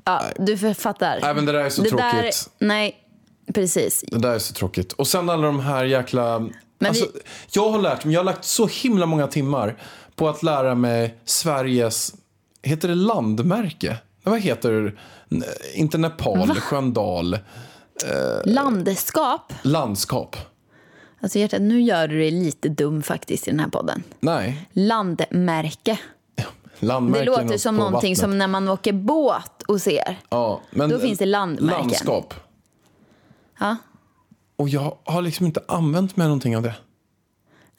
[0.06, 1.20] Ja, du fattar.
[1.22, 2.50] Nej, men det där är så Där, tråkigt.
[2.60, 3.05] nej,
[3.54, 4.04] precis.
[4.08, 4.94] Det där är så tråkigt.
[4.94, 6.40] Och sen alla de här jäkla...
[6.80, 7.20] Men alltså, vi-
[7.52, 9.78] Jag har lärt mig, jag har lagt så himla många timmar
[10.16, 12.14] på att lära mig Sveriges,
[12.64, 13.98] heter det landmärke?
[14.24, 14.96] Vad heter
[15.74, 17.38] Inte Nepal, Sköndal,
[18.46, 19.54] Landskap.
[19.62, 20.36] landskap.
[21.22, 24.04] Alltså hjärtat, nu gör du dig lite dum faktiskt i den här podden.
[24.20, 25.98] Nej, Landmärke.
[26.80, 28.18] Det låter som någonting vattnet.
[28.18, 30.20] som när man åker båt och ser.
[30.30, 31.80] Ja, men Då finns det landmärken.
[31.88, 32.34] Landskap.
[33.60, 33.76] Ja.
[34.56, 36.76] Och jag har liksom inte använt mig någonting av det.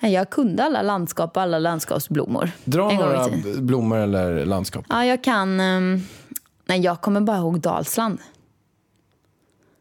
[0.01, 2.51] Nej, jag kunde alla landskap och alla landskapsblommor.
[2.65, 3.29] Dra en några
[3.61, 4.85] blommor eller landskap.
[4.89, 5.61] Ja, jag kan...
[5.61, 6.01] ehm,
[6.67, 8.19] nej, jag kommer bara ihåg Dalsland.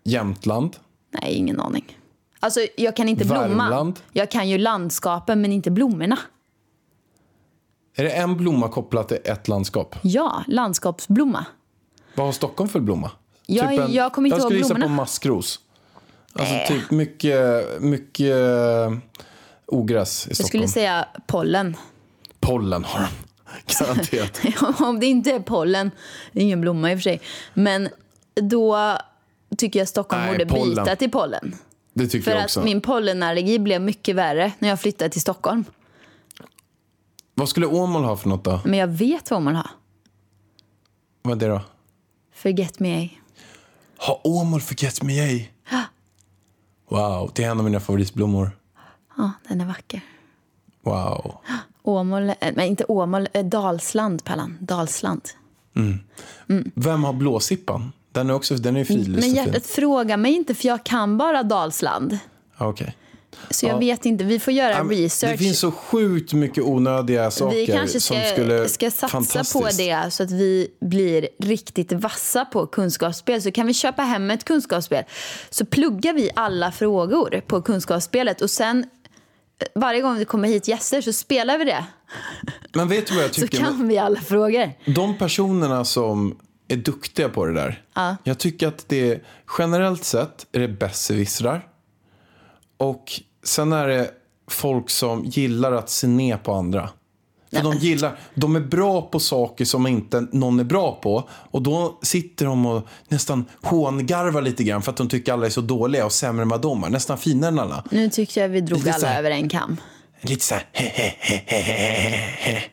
[0.04, 0.76] Jämtland.
[1.12, 1.98] Nej, ingen aning.
[2.40, 3.24] Alltså, jag kan inte.
[3.24, 4.00] Värmland.
[4.12, 6.18] Jag kan ju landskapen, men inte blommorna.
[7.98, 9.96] Är det en blomma kopplat till ett landskap?
[10.02, 11.46] Ja, landskapsblomma.
[12.16, 13.12] Vad har Stockholm för blomma?
[13.46, 14.96] Jag- jag kommer inte jag ihåg skulle gissa på blommorna.
[15.02, 15.60] maskros.
[16.40, 18.98] Alltså typ mycket, mycket eh,
[19.66, 20.48] ogräs i Jag Stockholm.
[20.48, 21.78] skulle säga pollen.
[22.40, 23.08] Pollen har de.
[23.86, 24.42] Garanterat.
[24.82, 25.92] Om det inte är pollen,
[26.32, 27.22] det är ingen blomma i och för sig,
[27.54, 27.90] men
[28.42, 28.98] då
[29.58, 30.84] tycker jag Stockholm Nej, borde pollen.
[30.86, 31.56] byta till pollen.
[31.94, 32.64] Det tycker För jag att också.
[32.64, 35.66] min pollenallergi blev mycket värre när jag flyttade till Stockholm.
[37.34, 38.60] Vad skulle Åmål ha för något då?
[38.66, 39.70] Men jag vet vad man har.
[41.22, 41.62] Vad är det då?
[42.36, 43.22] Forget me ej.
[43.98, 45.52] Ha Åmål Forget Me Ej.
[46.90, 48.52] Wow, det är en av mina favoritblommor.
[49.18, 50.02] Ja, den är vacker.
[50.84, 51.38] Wow.
[51.84, 54.58] Åmål, eh, men inte Åmål, eh, Dalsland, Pallan.
[54.60, 55.22] Dalsland.
[56.74, 57.92] Vem har blåsippan?
[58.12, 61.44] Den är också den är ju Men hjärtat, fråga mig inte för jag kan bara
[61.44, 62.18] Dalsland.
[62.58, 62.96] Ja, Okej.
[63.50, 63.80] Så jag Ja.
[63.80, 65.32] vet inte, vi får göra men research.
[65.32, 68.70] Det finns så sjukt mycket onödiga saker vi kanske som ska, skulle...
[68.70, 73.42] ska satsa på det så att vi blir riktigt vassa på kunskapsspel.
[73.42, 75.04] Så kan vi köpa hem ett kunskapsspel.
[75.50, 78.78] Så pluggar vi alla frågor på kunskapsspelet och sen
[79.60, 81.86] eh, varje gång det kommer hit gäster så spelar vi det.
[82.74, 83.58] Men vet du vad jag Så tycker?
[83.58, 84.72] kan vi alla frågor.
[84.86, 87.84] De personerna som är duktiga på det där.
[87.94, 88.16] Ja.
[88.24, 89.22] Jag tycker att det
[89.58, 91.68] generellt sett är det besserwissrar.
[92.78, 94.12] Och sen är det
[94.48, 96.90] folk som gillar att se ner på andra.
[97.52, 101.30] För de gillar, de är bra på saker som inte någon är bra på.
[101.52, 105.50] Och då sitter de och nästan hångarvar lite grann för att de tycker alla är
[105.50, 106.90] så dåliga och sämre än vad de är.
[106.90, 107.84] Nästan finare än alla.
[107.92, 109.78] Nu tyckte jag vi drog Lite alla här- över en kam.
[110.22, 110.64] Lite så här,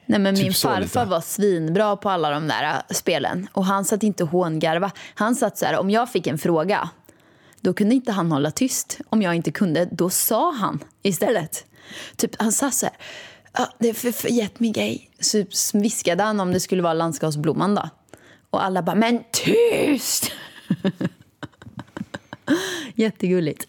[0.06, 3.48] Nej, men Typ min farfar var svinbra på alla de där äh, spelen.
[3.52, 4.90] Och han satt inte och hångarva.
[5.14, 6.88] Han satt så här, om jag fick en fråga,
[7.62, 8.98] då kunde inte han hålla tyst.
[9.08, 11.64] Om jag inte kunde, då sa han istället.
[12.16, 12.94] Typ, han sa så här,
[13.52, 15.00] ah, det är för, för jättemycket.
[15.20, 17.88] Så viskade han om det skulle vara landskapsblomman då.
[18.50, 20.32] Och alla bara, men tyst!
[22.94, 23.66] Jättegulligt.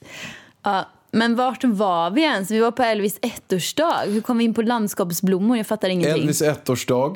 [0.64, 2.52] Ja, men vart var vi ens?
[2.52, 4.04] Vi var på Elvis ettårsdag.
[4.06, 5.58] Hur kom vi in på landskapsblommor?
[5.58, 6.22] Jag fattar ingenting.
[6.22, 7.16] Elvis ettårsdag.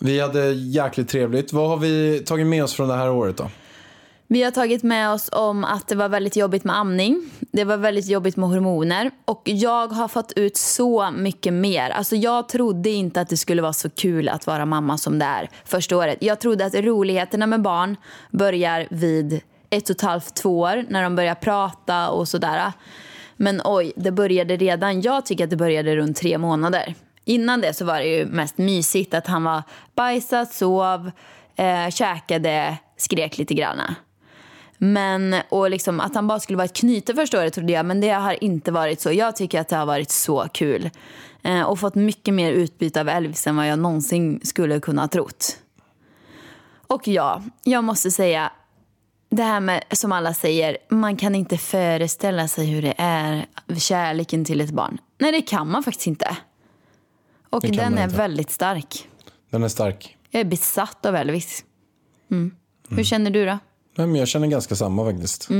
[0.00, 1.52] Vi hade jäkligt trevligt.
[1.52, 3.50] Vad har vi tagit med oss från det här året då?
[4.30, 7.30] Vi har tagit med oss om att det var väldigt jobbigt med amning.
[7.52, 9.10] Det var väldigt jobbigt med hormoner.
[9.24, 11.90] Och jag har fått ut så mycket mer.
[11.90, 15.24] Alltså jag trodde inte att det skulle vara så kul att vara mamma som det
[15.24, 16.18] är första året.
[16.20, 17.96] Jag trodde att roligheterna med barn
[18.30, 20.84] börjar vid ett och ett halvt, två år.
[20.88, 22.72] När de börjar prata och sådär.
[23.36, 25.00] Men oj, det började redan.
[25.00, 26.94] Jag tycker att det började runt tre månader.
[27.24, 29.62] Innan det så var det ju mest mysigt att han var
[29.94, 31.10] bajsat, sov,
[31.56, 33.80] eh, käkade, skrek lite grann.
[34.78, 38.00] Men, och liksom, att han bara skulle vara ett knyte första året trodde jag, men
[38.00, 39.12] det har inte varit så.
[39.12, 40.90] Jag tycker att det har varit så kul.
[41.42, 45.08] Eh, och fått mycket mer utbyte av Elvis än vad jag någonsin skulle kunna ha
[45.08, 45.58] trott.
[46.86, 48.52] Och ja, jag måste säga,
[49.30, 54.44] det här med, som alla säger, man kan inte föreställa sig hur det är, kärleken
[54.44, 54.98] till ett barn.
[55.18, 56.36] Nej, det kan man faktiskt inte.
[57.50, 58.16] Och den är inte.
[58.16, 59.08] väldigt stark.
[59.50, 60.16] Den är stark.
[60.30, 61.64] Jag är besatt av Elvis.
[62.30, 62.54] Mm.
[62.88, 63.58] Hur känner du då?
[63.98, 65.50] Nej, men jag känner ganska samma faktiskt.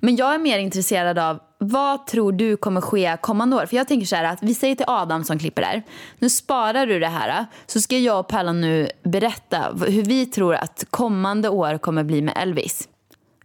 [0.00, 3.66] Men jag är mer intresserad av vad tror du kommer ske kommande år?
[3.66, 5.82] För jag tänker så här att vi säger till Adam som klipper där.
[6.18, 10.54] Nu sparar du det här så ska jag och Pallan nu berätta hur vi tror
[10.54, 12.88] att kommande år kommer bli med Elvis.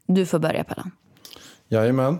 [0.06, 0.92] Du får börja Pallan.
[1.68, 2.20] Jajamän.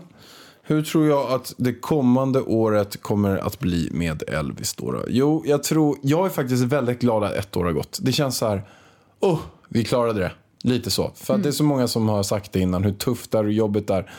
[0.62, 4.92] Hur tror jag att det kommande året kommer att bli med Elvis då?
[4.92, 5.04] då?
[5.08, 7.98] Jo, jag tror, jag är faktiskt väldigt glad att ett år har gått.
[8.02, 8.62] Det känns så här,
[9.20, 10.32] oh, vi klarade det.
[10.62, 11.12] Lite så.
[11.14, 13.44] För att det är så många som har sagt det innan, hur tufft det är
[13.44, 14.10] och jobbigt det är.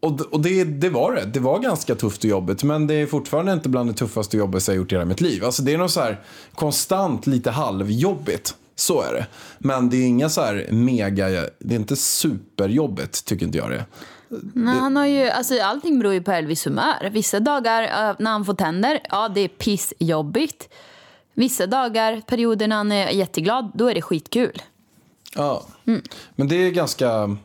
[0.00, 1.24] Och, och det, det var det.
[1.24, 2.62] Det var ganska tufft och jobbigt.
[2.62, 5.44] Men det är fortfarande inte bland det tuffaste jobbigaste jag gjort i hela mitt liv.
[5.44, 6.20] Alltså det är något så här
[6.54, 8.54] konstant lite halvjobbigt.
[8.76, 9.26] Så är det.
[9.58, 13.84] Men det är inga så här mega, det är inte superjobbigt tycker inte jag det.
[14.54, 17.10] Nej, han har ju, alltså, allting beror ju på Elvis humör.
[17.12, 20.68] Vissa dagar eh, när han får tänder, ja det är pissjobbigt.
[21.34, 24.62] Vissa dagar, perioder när han är jätteglad, då är det skitkul.
[25.34, 25.62] Ja,
[26.36, 27.36] men det är ganska,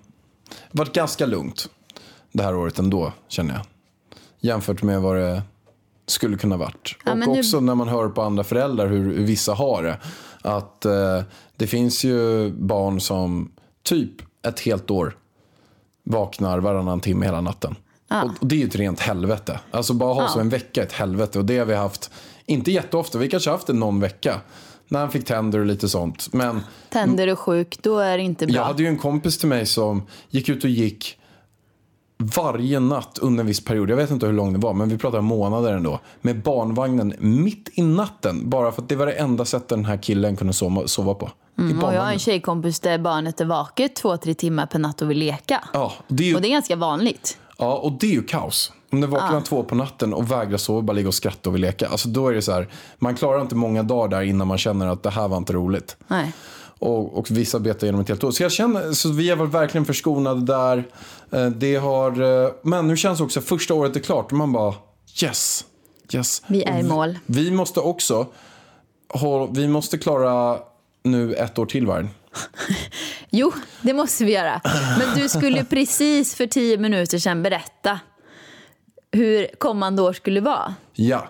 [0.72, 1.70] varit ganska lugnt
[2.32, 3.62] det här året ändå känner jag.
[4.40, 5.42] Jämfört med vad det
[6.08, 6.96] skulle kunna varit.
[7.06, 9.84] Ja, och men nu- också när man hör på andra föräldrar hur, hur vissa har
[9.84, 9.98] det.
[10.42, 11.22] Att eh,
[11.56, 13.52] det finns ju barn som
[13.84, 14.12] typ
[14.48, 15.18] ett helt år
[16.04, 17.76] vaknar varannan timme hela natten.
[18.24, 19.60] Och, och det är ju ett rent helvete.
[19.72, 21.40] Alltså bara ha så en vecka ett helvete.
[21.40, 22.12] Och det har vi haft,
[22.46, 24.42] inte jätteofta, vi kanske haft det någon vecka.
[24.88, 26.34] När han fick tänder och lite sånt.
[26.34, 28.56] Men Tänder och sjuk, då är det inte bra.
[28.56, 31.18] jag hade ju en kompis till mig som gick ut och gick
[32.18, 33.90] varje natt under en viss period.
[33.90, 36.00] Jag vet inte hur lång det var, men vi pratar månader ändå.
[36.22, 38.50] Med barnvagnen mitt i natten.
[38.50, 41.32] Bara för att det var det enda sättet den här killen kunde sova, sova på.
[41.60, 45.02] Mm, och jag har en tjejkompis där barnet är vaket två, tre timmar per natt
[45.02, 45.64] och vill leka.
[45.74, 47.38] Ja, det är ju, Och det är ganska vanligt.
[47.58, 48.72] ja, och det är ju kaos.
[48.94, 51.62] Om det vaknar två på natten och vägrar sova, bara ligga och skratta och vill
[51.62, 51.88] leka.
[51.88, 52.68] Alltså då är det så här,
[53.00, 55.98] man klarar inte många dagar där innan man känner att det här var inte roligt.
[56.08, 56.34] Nej.
[56.80, 58.32] Och, och vissa betar genom ett helt år.
[58.32, 60.84] Så jag känner, så vi har varit verkligen förskonade där.
[61.32, 64.74] Eh, Det har, eh, men nu känns också första året är klart och man bara
[65.24, 65.66] yes,
[66.14, 66.42] yes.
[66.48, 67.20] Vi är i Och mål.
[67.26, 68.28] Vi måste också,
[69.52, 70.58] vi måste klara
[71.04, 72.10] nu ett år till vargen.
[73.36, 73.52] Jo,
[73.82, 74.62] det måste vi göra.
[75.00, 78.00] Men du skulle precis för tio minuter sedan berätta
[79.14, 80.76] hur kommande år skulle vara.
[80.94, 81.28] Ja.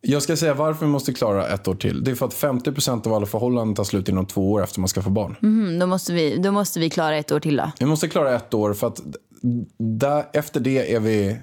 [0.00, 2.04] Jag ska säga varför vi måste klara ett år till.
[2.04, 4.88] Det är för att 50% av alla förhållanden tar slut inom två år efter man
[4.88, 5.36] ska få barn.
[5.42, 7.70] Mm, då, måste vi, då måste vi klara ett år till då.
[7.78, 9.00] Vi måste klara ett år för att
[9.78, 11.36] där, efter det är vi...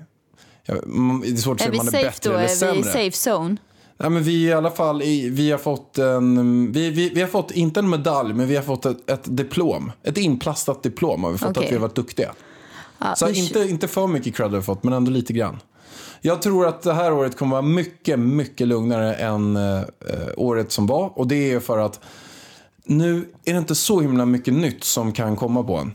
[0.65, 2.37] Det är svårt att säga om man är bättre då?
[2.37, 2.83] eller Är vi sämre.
[2.83, 3.57] safe zone?
[3.97, 7.51] Ja, men vi i alla fall, vi har fått en, vi, vi, vi har fått,
[7.51, 9.91] inte en medalj, men vi har fått ett, ett diplom.
[10.03, 11.65] Ett inplastat diplom har vi fått Okej.
[11.65, 12.33] att vi har varit duktiga.
[12.99, 15.59] Ja, Så inte, inte för mycket cred har vi fått, men ändå lite grann.
[16.21, 19.81] Jag tror att det här året kommer vara mycket, mycket lugnare än eh,
[20.37, 21.19] året som var.
[21.19, 21.99] Och det är för att
[22.83, 25.91] nu är det inte så himla mycket nytt som kan komma på en.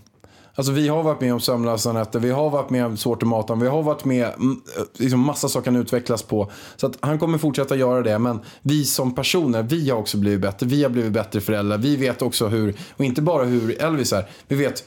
[0.55, 3.27] Alltså vi har varit med om sömnlösa nätter, vi har varit med om svårt i
[3.27, 6.51] maten, vi har varit med mm, eh, liksom massa saker kan utvecklas på.
[6.77, 10.41] Så att han kommer fortsätta göra det, men vi som personer, vi har också blivit
[10.41, 14.13] bättre, vi har blivit bättre föräldrar, vi vet också hur, och inte bara hur Elvis
[14.13, 14.85] är, vi vet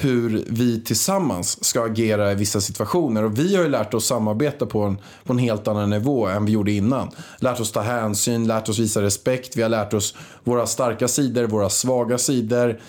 [0.00, 3.24] hur vi tillsammans ska agera i vissa situationer.
[3.24, 6.44] Och vi har ju lärt oss samarbeta på en, på en helt annan nivå än
[6.44, 7.10] vi gjorde innan.
[7.38, 9.56] Lärt oss ta hänsyn, lärt oss visa respekt.
[9.56, 12.80] Vi har lärt oss våra starka sidor, våra svaga sidor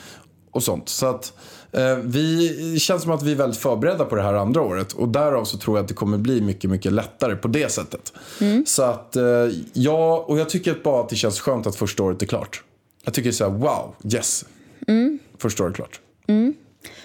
[0.52, 0.90] och sånt.
[0.90, 1.34] Så att
[1.72, 4.94] eh, vi det känns som att vi är väldigt förberedda på det här andra året.
[4.94, 8.14] Och därav så tror jag att det kommer bli mycket, mycket lättare på det sättet.
[8.66, 9.24] Så att eh,
[9.74, 12.64] ja, och jag tycker bara att det känns skönt att första året är klart.
[13.06, 14.46] Jag tycker så här, wow, yes.
[15.38, 16.00] Första året är klart.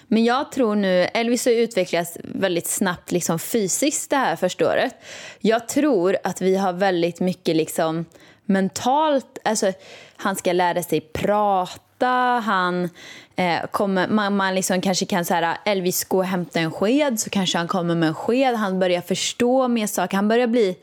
[0.08, 4.94] Men jag tror nu, Elvis har utvecklats väldigt snabbt liksom fysiskt det här första året.
[5.40, 8.04] Jag tror att vi har väldigt mycket liksom
[8.46, 9.72] mentalt, alltså
[10.16, 12.88] han ska lära sig prata, han
[13.36, 17.30] eh, kommer, man, man liksom kanske kan säga Elvis gå och hämta en sked så
[17.30, 20.76] kanske han kommer med en sked, han börjar förstå mer saker, han börjar bli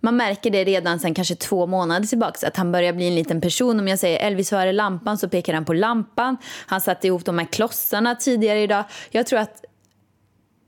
[0.00, 3.40] man märker det redan sen kanske två månader tillbaka att han börjar bli en liten
[3.40, 3.80] person.
[3.80, 5.18] Om jag säger Elvis, var är lampan?
[5.18, 6.36] Så pekar han på lampan.
[6.66, 8.84] Han satte ihop de här klossarna tidigare idag.
[9.10, 9.64] Jag tror att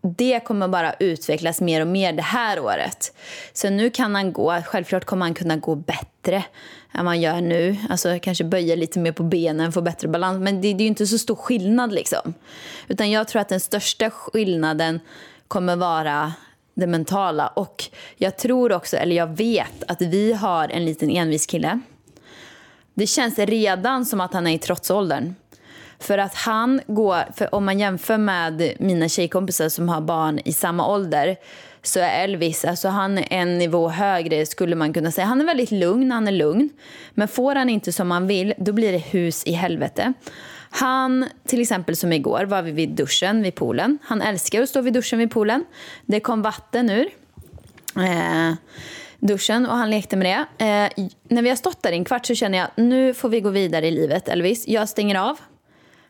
[0.03, 3.17] det kommer bara utvecklas mer och mer det här året.
[3.53, 6.45] Så nu kan han gå, självklart kommer han kunna gå bättre
[6.95, 7.77] än man gör nu.
[7.91, 10.39] Alltså kanske böja lite mer på benen, få bättre balans.
[10.41, 12.35] Men det, det är ju inte så stor skillnad liksom.
[12.89, 15.01] Utan jag tror att den största skillnaden
[15.49, 16.33] kommer vara
[16.75, 17.47] det mentala.
[17.47, 17.85] Och
[18.17, 21.81] jag tror också, eller jag vet, att vi har en liten envis kille.
[22.95, 25.35] Det känns redan som att han är i trotsåldern.
[25.99, 30.53] För att han går, för om man jämför med mina tjejkompisar som har barn i
[30.53, 31.37] samma ålder
[31.83, 35.27] så är Elvis, alltså han är en nivå högre skulle man kunna säga.
[35.27, 36.71] Han är väldigt lugn, han är lugn.
[37.15, 40.13] Men får han inte som han vill, då blir det hus i helvete.
[40.75, 43.99] Han, till exempel som igår, var vi vid duschen vid poolen.
[44.03, 45.65] Han älskar att stå vid duschen vid poolen.
[46.07, 47.07] Det kom vatten ur
[47.97, 48.55] eh,
[49.19, 50.65] duschen och han lekte med det.
[50.65, 53.41] Eh, när vi har stått där i en kvart så känner jag nu får vi
[53.41, 54.69] gå vidare i livet Elvis.
[54.69, 55.39] Jag stänger av.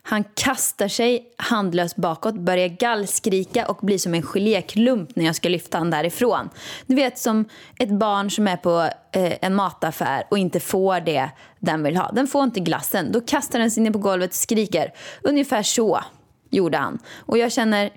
[0.05, 5.49] Han kastar sig handlöst bakåt, börjar gallskrika och blir som en geléklump när jag ska
[5.49, 6.49] lyfta honom därifrån.
[6.85, 7.45] Du vet som
[7.79, 11.29] ett barn som är på eh, en mataffär och inte får det
[11.59, 12.11] den vill ha.
[12.11, 13.11] Den får inte glassen.
[13.11, 14.93] Då kastar den sig ner på golvet och skriker.
[15.21, 16.03] Ungefär så
[16.49, 16.99] gjorde han.
[17.19, 17.89] Och jag känner,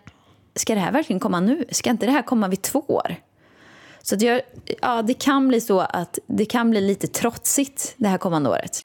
[0.54, 1.64] ska det här verkligen komma nu?
[1.70, 3.16] Ska inte det här komma vid två år?
[4.02, 4.40] Så att jag,
[4.82, 8.84] ja, det kan bli så att det kan bli lite trotsigt det här kommande året.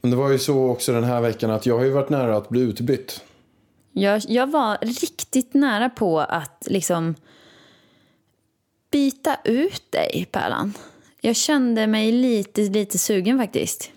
[0.00, 2.36] Men det var ju så också den här veckan att jag har ju varit nära
[2.36, 3.24] att bli utbytt.
[3.92, 7.14] Jag, jag var riktigt nära på att liksom
[8.90, 10.74] byta ut dig, Pärlan.
[11.20, 13.90] Jag kände mig lite, lite sugen faktiskt.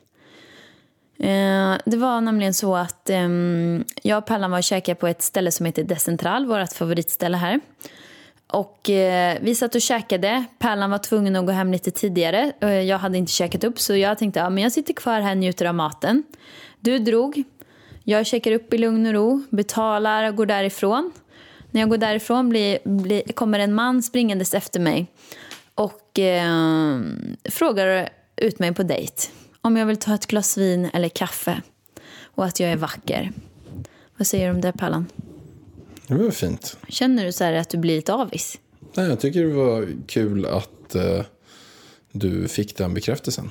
[1.19, 5.21] Eh, det var nämligen så att ehm, jag och Pärlan var och käkade på ett
[5.21, 7.59] ställe som heter Decentral, vårt favoritställe här.
[8.51, 10.45] Och eh, vi satt och käkade.
[10.59, 12.51] Pärlan var tvungen att gå hem lite tidigare.
[12.61, 15.31] Eh, jag hade inte käkat upp så jag tänkte att ja, jag sitter kvar här
[15.31, 16.23] och njuter av maten.
[16.79, 17.43] Du drog.
[18.03, 21.11] Jag checkar upp i lugn och ro, betalar och går därifrån.
[21.71, 25.07] När jag går därifrån blir, blir, kommer en man springandes efter mig
[25.75, 26.99] och eh,
[27.49, 29.27] frågar ut mig på dejt.
[29.61, 31.61] Om jag vill ta ett glas vin eller kaffe
[32.23, 33.31] och att jag är vacker.
[34.17, 35.07] Vad säger du om det, Pallan?
[36.11, 36.77] Det var fint.
[36.87, 38.59] Känner du så här att du blir lite avis?
[38.93, 41.21] Nej, jag tycker det var kul att eh,
[42.11, 43.49] du fick den bekräftelsen.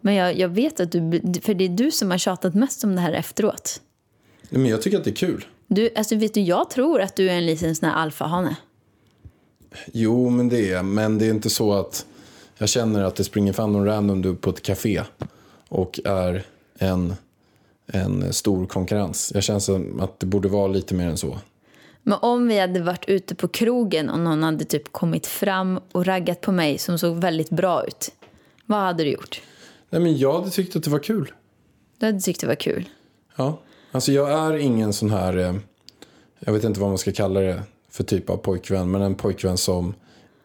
[0.00, 1.00] Men jag, jag vet att du,
[1.42, 3.80] för det är du som har tjatat mest om det här efteråt.
[4.50, 5.44] Nej, Men jag tycker att det är kul.
[5.66, 8.56] Du, alltså vet du, jag tror att du är en liten sån här alfahane.
[9.92, 12.06] Jo, men det är Men det är inte så att
[12.58, 15.02] jag känner att det springer fram någon random du på ett café
[15.68, 16.44] och är
[16.78, 17.14] en,
[17.86, 19.32] en stor konkurrens.
[19.34, 21.38] Jag känner som att det borde vara lite mer än så.
[22.02, 26.06] Men om vi hade varit ute på krogen och någon hade typ kommit fram och
[26.06, 28.10] raggat på mig som såg väldigt bra ut.
[28.66, 29.42] Vad hade du gjort?
[29.90, 31.32] Nej, men jag hade tyckt att det var kul.
[31.98, 32.88] Du hade tyckt det var kul.
[33.36, 33.60] Ja.
[33.92, 35.54] Alltså jag är ingen sån här, eh,
[36.40, 39.56] jag vet inte vad man ska kalla det för typ av pojkvän, men en pojkvän
[39.58, 39.94] som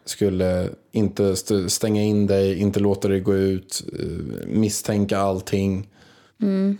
[0.04, 5.88] skulle inte st- stänga in dig, inte låta dig gå ut, eh, misstänka allting.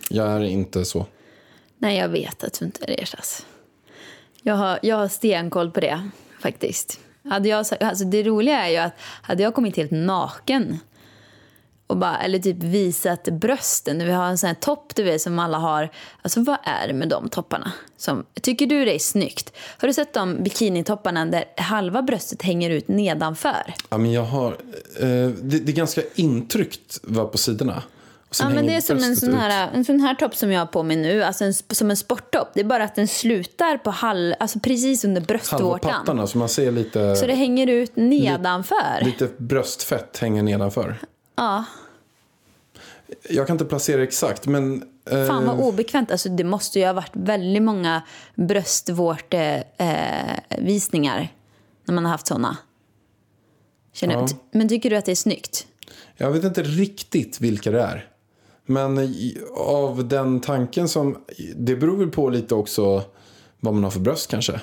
[0.08, 1.06] Jag är inte så.
[1.78, 3.06] Nej, jag vet att du inte är det.
[4.42, 6.08] Jag har, jag har stenkoll på det,
[6.40, 7.00] faktiskt.
[7.24, 8.92] Hade jag, alltså det roliga är ju att
[9.22, 10.78] hade jag kommit helt naken
[11.86, 13.98] och bara, eller typ visat brösten.
[13.98, 15.90] Vi har en sån här topp du vet, som alla har.
[16.22, 17.72] Alltså vad är det med de topparna?
[17.96, 19.52] Som, tycker du det är snyggt?
[19.78, 23.74] Har du sett de bikinitopparna där halva bröstet hänger ut nedanför?
[23.88, 24.52] Ja, men jag har,
[25.00, 27.82] eh, det, det är ganska intryckt va, på sidorna.
[28.38, 30.66] Ja, men det är som en sån, här, en sån här topp som jag har
[30.66, 32.48] på mig nu, alltså en, som en sporttopp.
[32.54, 35.90] Det är bara att den slutar på halv, alltså precis under bröstvårtan.
[35.90, 39.04] pattarna så man ser lite, Så det hänger ut nedanför.
[39.04, 40.98] lite bröstfett hänger nedanför.
[41.36, 41.64] Ja.
[43.28, 46.10] Jag kan inte placera exakt men eh, Fan vad obekvämt.
[46.10, 48.02] Alltså, det måste ju ha varit väldigt många
[48.34, 49.64] bröstvårtevisningar
[50.48, 51.28] eh, visningar
[51.84, 52.56] när man har haft såna.
[53.92, 54.26] Känner Ja.
[54.52, 55.66] Men tycker du att det är snyggt?
[56.16, 58.09] Jag vet inte riktigt vilka det är.
[58.70, 59.14] Men
[59.56, 61.24] av den tanken som...
[61.56, 63.02] Det beror väl på lite också
[63.60, 64.60] vad man har för bröst kanske.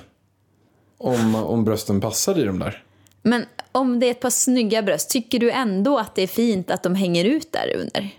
[0.97, 2.83] Om, om brösten passar i de där.
[3.21, 6.71] Men om det är ett par snygga bröst, tycker du ändå att det är fint
[6.71, 8.09] att de hänger ut där under?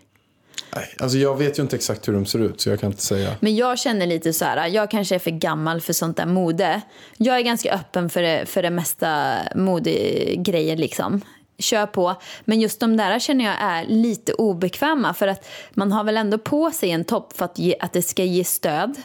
[0.75, 3.03] Nej, alltså jag vet ju inte exakt hur de ser ut så jag kan inte
[3.03, 3.35] säga.
[3.41, 6.81] Men jag känner lite så här, jag kanske är för gammal för sånt där mode.
[7.17, 11.21] Jag är ganska öppen för det, för det mesta modegrejer liksom.
[11.59, 12.15] Kör på.
[12.45, 16.39] Men just de där känner jag är lite obekväma för att man har väl ändå
[16.39, 18.97] på sig en topp för att, ge, att det ska ge stöd.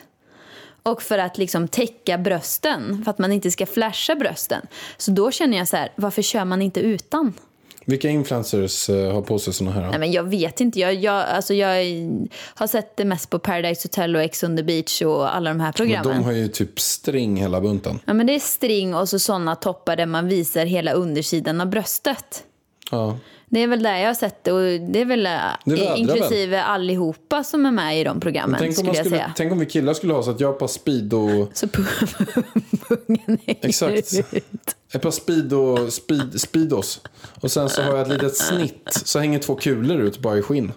[0.83, 4.67] Och för att liksom täcka brösten, för att man inte ska flasha brösten.
[4.97, 7.33] Så då känner jag så här, varför kör man inte utan?
[7.85, 9.89] Vilka influencers eh, har på sig såna här?
[9.89, 10.79] Nej, men jag vet inte.
[10.79, 11.67] Jag, jag, alltså jag
[12.55, 15.59] har sett det mest på Paradise Hotel och Ex on the beach och alla de
[15.59, 16.17] här Men programmen.
[16.17, 17.99] de har ju typ string hela bunten.
[18.05, 21.67] Ja, men det är string och så såna toppar där man visar hela undersidan av
[21.69, 22.43] bröstet.
[22.91, 23.17] Ja.
[23.49, 25.31] Det är väl där jag har sett det och det är väl eh,
[25.65, 29.59] Det inklusive allihopa som är med i de programmen Tänk, om skulle skulle, tänk om
[29.59, 31.47] vi killar skulle ha så att jag har ett par speedo...
[31.53, 32.43] Så pu-
[32.87, 34.13] pungen hänger Exakt.
[34.31, 34.75] ut.
[34.93, 37.01] Ett par speedo, speed, speedos.
[37.41, 39.01] Och sen så har jag ett litet snitt.
[39.05, 40.71] Så hänger två kulor ut bara i skinn.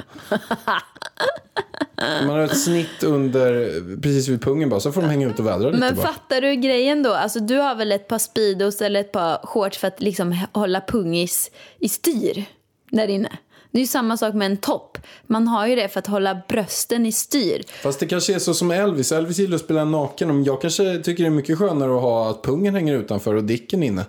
[1.96, 4.80] Man har ett snitt under, precis vid pungen bara.
[4.80, 6.06] Så får de hänga ut och vädra lite Men bara.
[6.06, 7.14] fattar du grejen då?
[7.14, 10.80] Alltså, du har väl ett par speedos eller ett par shorts för att liksom hålla
[10.80, 12.44] pungis i styr
[12.90, 13.28] där inne?
[13.76, 14.98] Det är ju samma sak med en topp.
[15.26, 17.62] Man har ju det för att hålla brösten i styr.
[17.82, 19.12] Fast det kanske är så som Elvis.
[19.12, 20.30] Elvis gillar att spela naken.
[20.30, 23.44] Om Jag kanske tycker det är mycket skönare att ha att pungen hänger utanför och
[23.44, 24.04] dicken inne.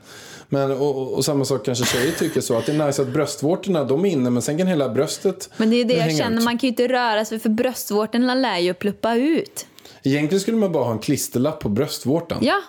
[0.50, 2.58] Men, och, och, samma sak kanske tjejer tycker så.
[2.58, 5.70] Att det är nice att bröstvårtorna de är inne men sen kan hela bröstet Men
[5.70, 6.44] det är ju det jag känner, ut.
[6.44, 9.66] man kan ju inte röra sig för bröstvårtorna lär ju pluppa ut.
[10.04, 12.38] Egentligen skulle man bara ha en klisterlapp på bröstvårtan.
[12.42, 12.62] Ja,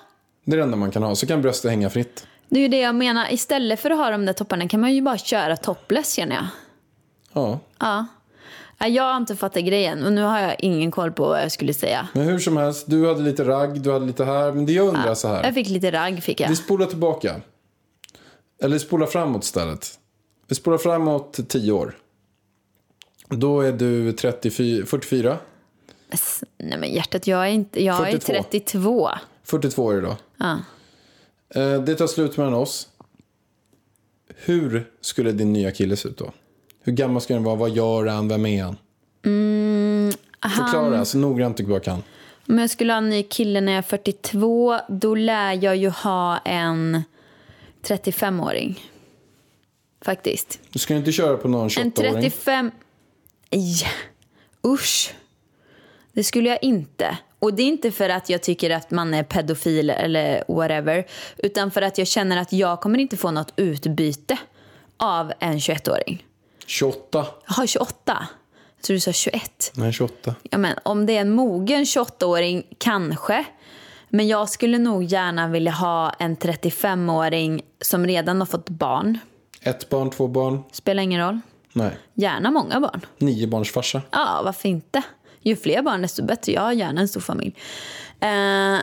[0.44, 1.14] Det är det enda man kan ha.
[1.14, 2.26] Så kan bröstet hänga fritt.
[2.48, 3.32] det är ju det jag menar.
[3.32, 6.46] Istället för att ha de där topparna kan man ju bara köra topless känner jag.
[7.32, 7.60] Ja.
[7.78, 8.06] Ja.
[8.86, 11.74] Jag har inte fattat grejen och nu har jag ingen koll på vad jag skulle
[11.74, 12.08] säga.
[12.14, 14.52] Men hur som helst, du hade lite ragg, du hade lite här.
[14.52, 15.44] Men det jag undrar så här.
[15.44, 16.48] Jag fick lite ragg fick jag.
[16.48, 17.40] Vi spolar tillbaka.
[18.62, 19.98] Eller spolar framåt istället.
[20.46, 21.96] Vi spolar framåt 10 år.
[23.28, 25.38] Då är du 34, 44.
[26.10, 28.32] S- Nej men hjärtat, jag är, inte, jag är 42.
[28.32, 29.10] 32.
[29.44, 30.16] 42 är det då.
[30.36, 30.58] Ja.
[31.60, 32.88] Eh, Det tar slut mellan oss.
[34.36, 36.32] Hur skulle din nya kille se ut då?
[36.82, 37.56] Hur gammal ska den vara?
[37.56, 38.28] Vad gör han?
[38.28, 38.76] Vem är han?
[40.56, 42.02] Förklara så noggrant du bara kan.
[42.48, 45.88] Om jag skulle ha en ny kille när jag är 42, då lär jag ju
[45.88, 47.02] ha en
[47.82, 48.80] 35-åring.
[50.02, 50.60] Faktiskt.
[50.70, 52.12] Du ska inte köra på någon En 28-åring.
[52.12, 52.70] 35...
[53.50, 53.86] Nej,
[54.66, 55.14] usch.
[56.12, 57.18] Det skulle jag inte.
[57.38, 61.06] Och det är inte för att jag tycker att man är pedofil eller whatever.
[61.36, 64.38] Utan för att jag känner att jag kommer inte få något utbyte
[64.96, 66.24] av en 21-åring.
[66.68, 67.26] 28.
[67.48, 68.28] Jaha, 28?
[68.76, 69.72] Jag tror du sa 21.
[69.74, 70.34] Nej, 28.
[70.42, 73.44] Ja, men om det är en mogen 28-åring, kanske.
[74.08, 79.18] Men jag skulle nog gärna vilja ha en 35-åring som redan har fått barn.
[79.62, 80.62] Ett barn, två barn.
[80.72, 81.40] Spelar ingen roll.
[81.72, 81.98] Nej.
[82.14, 83.00] Gärna många barn.
[83.18, 84.02] Nio barns farsa.
[84.10, 85.02] Ja, varför inte?
[85.40, 86.52] Ju fler barn desto bättre.
[86.52, 87.54] Jag har gärna en stor familj.
[88.20, 88.78] Eh,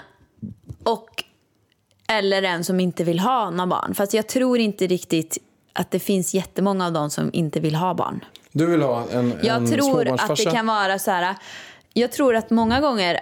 [0.83, 1.23] och,
[2.07, 3.95] eller en som inte vill ha några barn.
[3.95, 5.37] Fast jag tror inte riktigt
[5.75, 8.25] att det finns jättemånga av dem som inte vill ha barn.
[8.51, 11.35] Du vill ha en, Jag en tror att det kan vara så här.
[11.93, 13.19] Jag tror att många gånger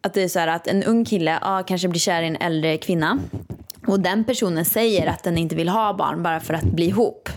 [0.00, 2.36] att det är så här att en ung kille ja, kanske blir kär i en
[2.36, 3.18] äldre kvinna.
[3.86, 7.28] Och den personen säger att den inte vill ha barn bara för att bli ihop.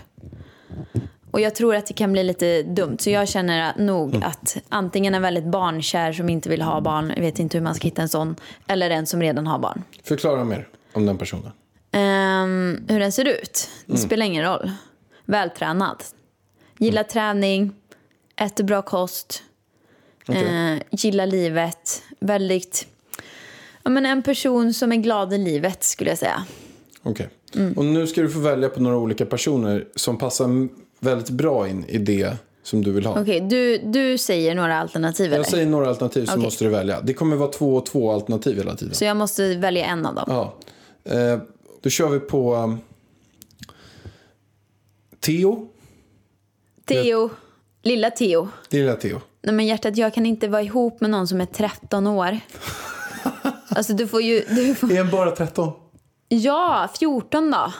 [1.30, 2.96] Och jag tror att det kan bli lite dumt.
[3.00, 4.22] Så jag känner att- nog Mm.
[4.28, 7.74] att antingen en väldigt barnkär som inte vill ha barn, jag vet inte hur man
[7.74, 8.36] ska hitta en sån,
[8.66, 9.82] eller en som redan har barn.
[10.04, 11.52] Förklara mer om den personen.
[12.42, 14.02] Ehm, hur den ser ut, det Mm.
[14.06, 14.70] spelar ingen roll.
[15.24, 16.04] Vältränad.
[16.78, 17.72] Gillar träning,
[18.36, 19.42] äter bra kost,
[20.28, 20.72] Okej.
[20.72, 22.02] eh, gillar livet.
[22.20, 22.86] Väldigt...
[23.82, 26.44] Ja, men en person som är glad i livet skulle jag säga.
[27.02, 27.28] Okej.
[27.54, 27.72] Mm.
[27.72, 30.68] Och nu ska du få välja på några olika personer som passar
[31.00, 33.20] väldigt bra in i det som du vill ha.
[33.20, 35.36] Okej, du, du säger några alternativ eller?
[35.36, 36.42] Jag säger några alternativ så Okej.
[36.44, 37.00] måste du välja.
[37.00, 38.94] Det kommer vara två och två alternativ hela tiden.
[38.94, 40.24] Så jag måste välja en av dem?
[40.28, 40.54] Ja.
[41.12, 41.38] Eh,
[41.82, 42.80] då kör vi på um,
[45.20, 45.68] Theo.
[46.84, 47.30] Theo,
[47.82, 48.48] lilla Theo.
[48.70, 49.20] Lilla Theo.
[49.42, 52.38] Nej men hjärtat, jag kan inte vara ihop med någon som är 13 år.
[53.74, 54.44] Alltså du får ju...
[54.48, 54.92] Du får...
[54.92, 55.72] Är han bara 13?
[56.28, 57.72] Ja, 14 då.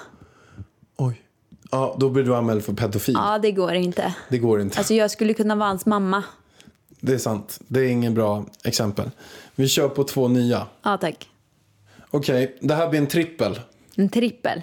[0.97, 1.23] Oj.
[1.71, 3.15] Ja, då blir du anmäld för pedofil.
[3.19, 4.15] Ja, det går inte.
[4.29, 4.79] Det går inte.
[4.79, 6.23] Alltså jag skulle kunna vara hans mamma.
[7.01, 7.61] Det är sant.
[7.69, 9.11] Det är ingen bra exempel.
[9.55, 10.67] Vi kör på två nya.
[10.83, 11.29] Ja, tack.
[12.11, 13.61] Okej, det här blir en trippel.
[13.97, 14.63] En trippel.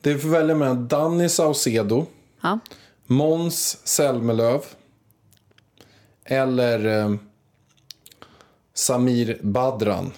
[0.00, 2.06] Du får välja mellan Danny Saucedo,
[2.42, 2.58] Ja.
[3.06, 4.60] Måns Zelmerlöw
[6.24, 7.14] eller eh,
[8.74, 10.12] Samir Badran.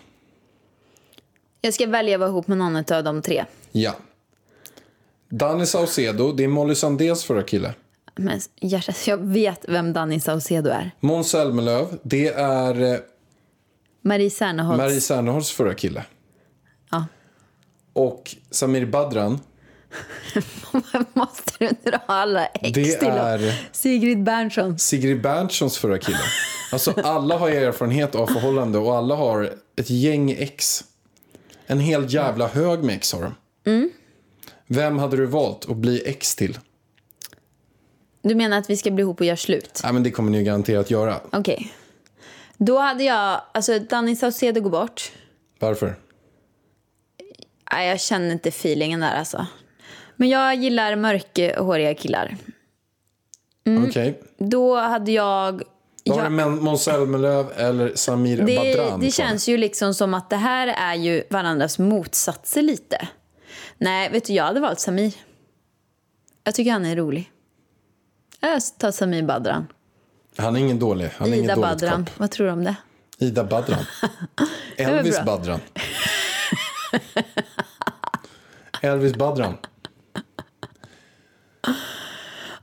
[1.61, 3.45] Jag ska välja att vara ihop med någon av de tre.
[3.73, 3.97] Ja.
[5.29, 7.75] Danny Saucedo, det är Molly Sandéns förra kille.
[8.17, 10.91] Men hjärtat, jag vet vem Danny Saucedo är.
[11.01, 12.99] Måns Zelmerlöw, det är eh,
[14.03, 14.79] Marie Serneholtz.
[14.79, 16.05] Marie Serneholtz förra kille.
[16.91, 17.05] Ja.
[17.93, 19.41] Och Samir Badran,
[21.13, 24.79] Måste du dra alla ex det till är Sigrid Bernson.
[24.79, 26.19] Sigrid Berntssons förra kille.
[26.73, 30.85] Alltså alla har erfarenhet av förhållande och alla har ett gäng ex.
[31.67, 33.35] En hel jävla hög med ex har de.
[33.71, 33.91] Mm.
[34.67, 36.59] Vem hade du valt att bli ex till?
[38.23, 39.81] Du menar att vi ska bli ihop och göra slut?
[39.85, 41.21] Nej men det kommer ni garanterat göra.
[41.33, 41.73] Okej.
[42.57, 43.41] Då hade jag...
[43.53, 45.13] Alltså, Danny Saucedo går bort.
[45.59, 45.97] Varför?
[47.73, 49.47] Nej, jag känner inte feelingen där alltså.
[50.17, 52.37] Men jag gillar mörkhåriga killar.
[53.89, 54.21] Okej.
[54.39, 55.63] Då hade jag...
[56.05, 60.31] Då har du Måns Zelmerlöw eller Samir det, Badran det känns ju liksom som att
[60.31, 63.09] det här är ju varandras motsatser lite.
[63.79, 65.15] Nej, vet du, jag hade valt Samir.
[66.45, 67.31] Jag tycker han är rolig.
[68.41, 69.67] Jag tar Samir Badran.
[70.37, 71.11] Han är ingen dålig.
[71.17, 72.05] Han är ingen Ida dåligt Badran.
[72.05, 72.19] kopp.
[72.19, 72.77] Vad tror du om det?
[73.19, 73.85] Ida Badran.
[74.77, 75.25] Elvis.
[75.25, 75.61] Badran.
[78.83, 79.55] Elvis Badran.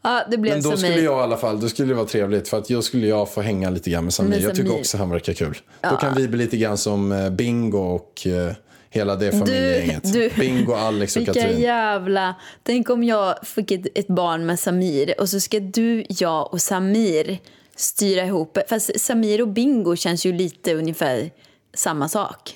[0.02, 0.78] Ja, blev Men då Samir.
[0.92, 3.34] skulle jag i alla fall, då skulle det vara trevligt för att jag skulle jag
[3.34, 4.30] få hänga lite grann med Samir.
[4.30, 4.80] Med Jag tycker Samir.
[4.80, 5.58] också han verkar kul.
[5.82, 8.54] Då kan vi bli lite grann som eh, Bingo och eh,
[8.90, 10.14] hela det Du, familjegänget.
[10.14, 11.60] du, Bingo, Alex och Vilka Katrin.
[11.60, 12.36] jävla...
[12.64, 16.62] Tänk om jag fick ett, ett barn med Samir och så ska du, jag och
[16.62, 17.38] Samir
[17.76, 18.58] styra ihop.
[18.70, 21.32] Fast Samir och Bingo känns ju lite ungefär
[21.74, 22.56] samma sak.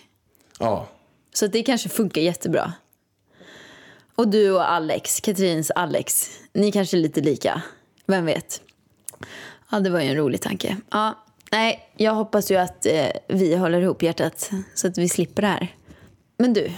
[0.59, 0.87] Ja,
[1.33, 2.73] så det kanske funkar jättebra.
[4.15, 7.61] Och du och Alex, Katrins Alex, ni kanske är lite lika.
[8.05, 8.61] Vem vet?
[9.71, 10.77] Ja, det var ju en rolig tanke.
[10.91, 15.41] Ja, nej, jag hoppas ju att eh, vi håller ihop hjärtat så att vi slipper
[15.41, 15.75] det här.
[16.37, 16.71] Men du,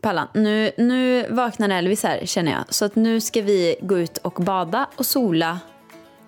[0.00, 2.74] Pallan, nu, nu vaknar Elvis här känner jag.
[2.74, 5.58] Så att nu ska vi gå ut och bada och sola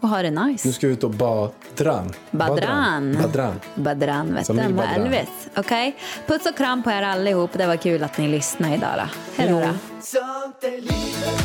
[0.02, 0.68] och ha det nice.
[0.68, 2.12] nu ska vi ut och badran.
[2.30, 3.16] Badran.
[3.22, 3.60] Badran.
[3.74, 4.82] Badran, vet du.
[4.82, 5.48] Elvis.
[5.56, 5.96] Okej?
[6.26, 7.50] Puss och kram på er allihop.
[7.52, 9.04] Det var kul att ni lyssnade idag då.
[9.36, 9.60] Hej då.
[10.02, 11.44] Sånt är livet,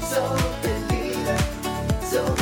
[0.00, 1.44] sånt är livet
[2.02, 2.41] Så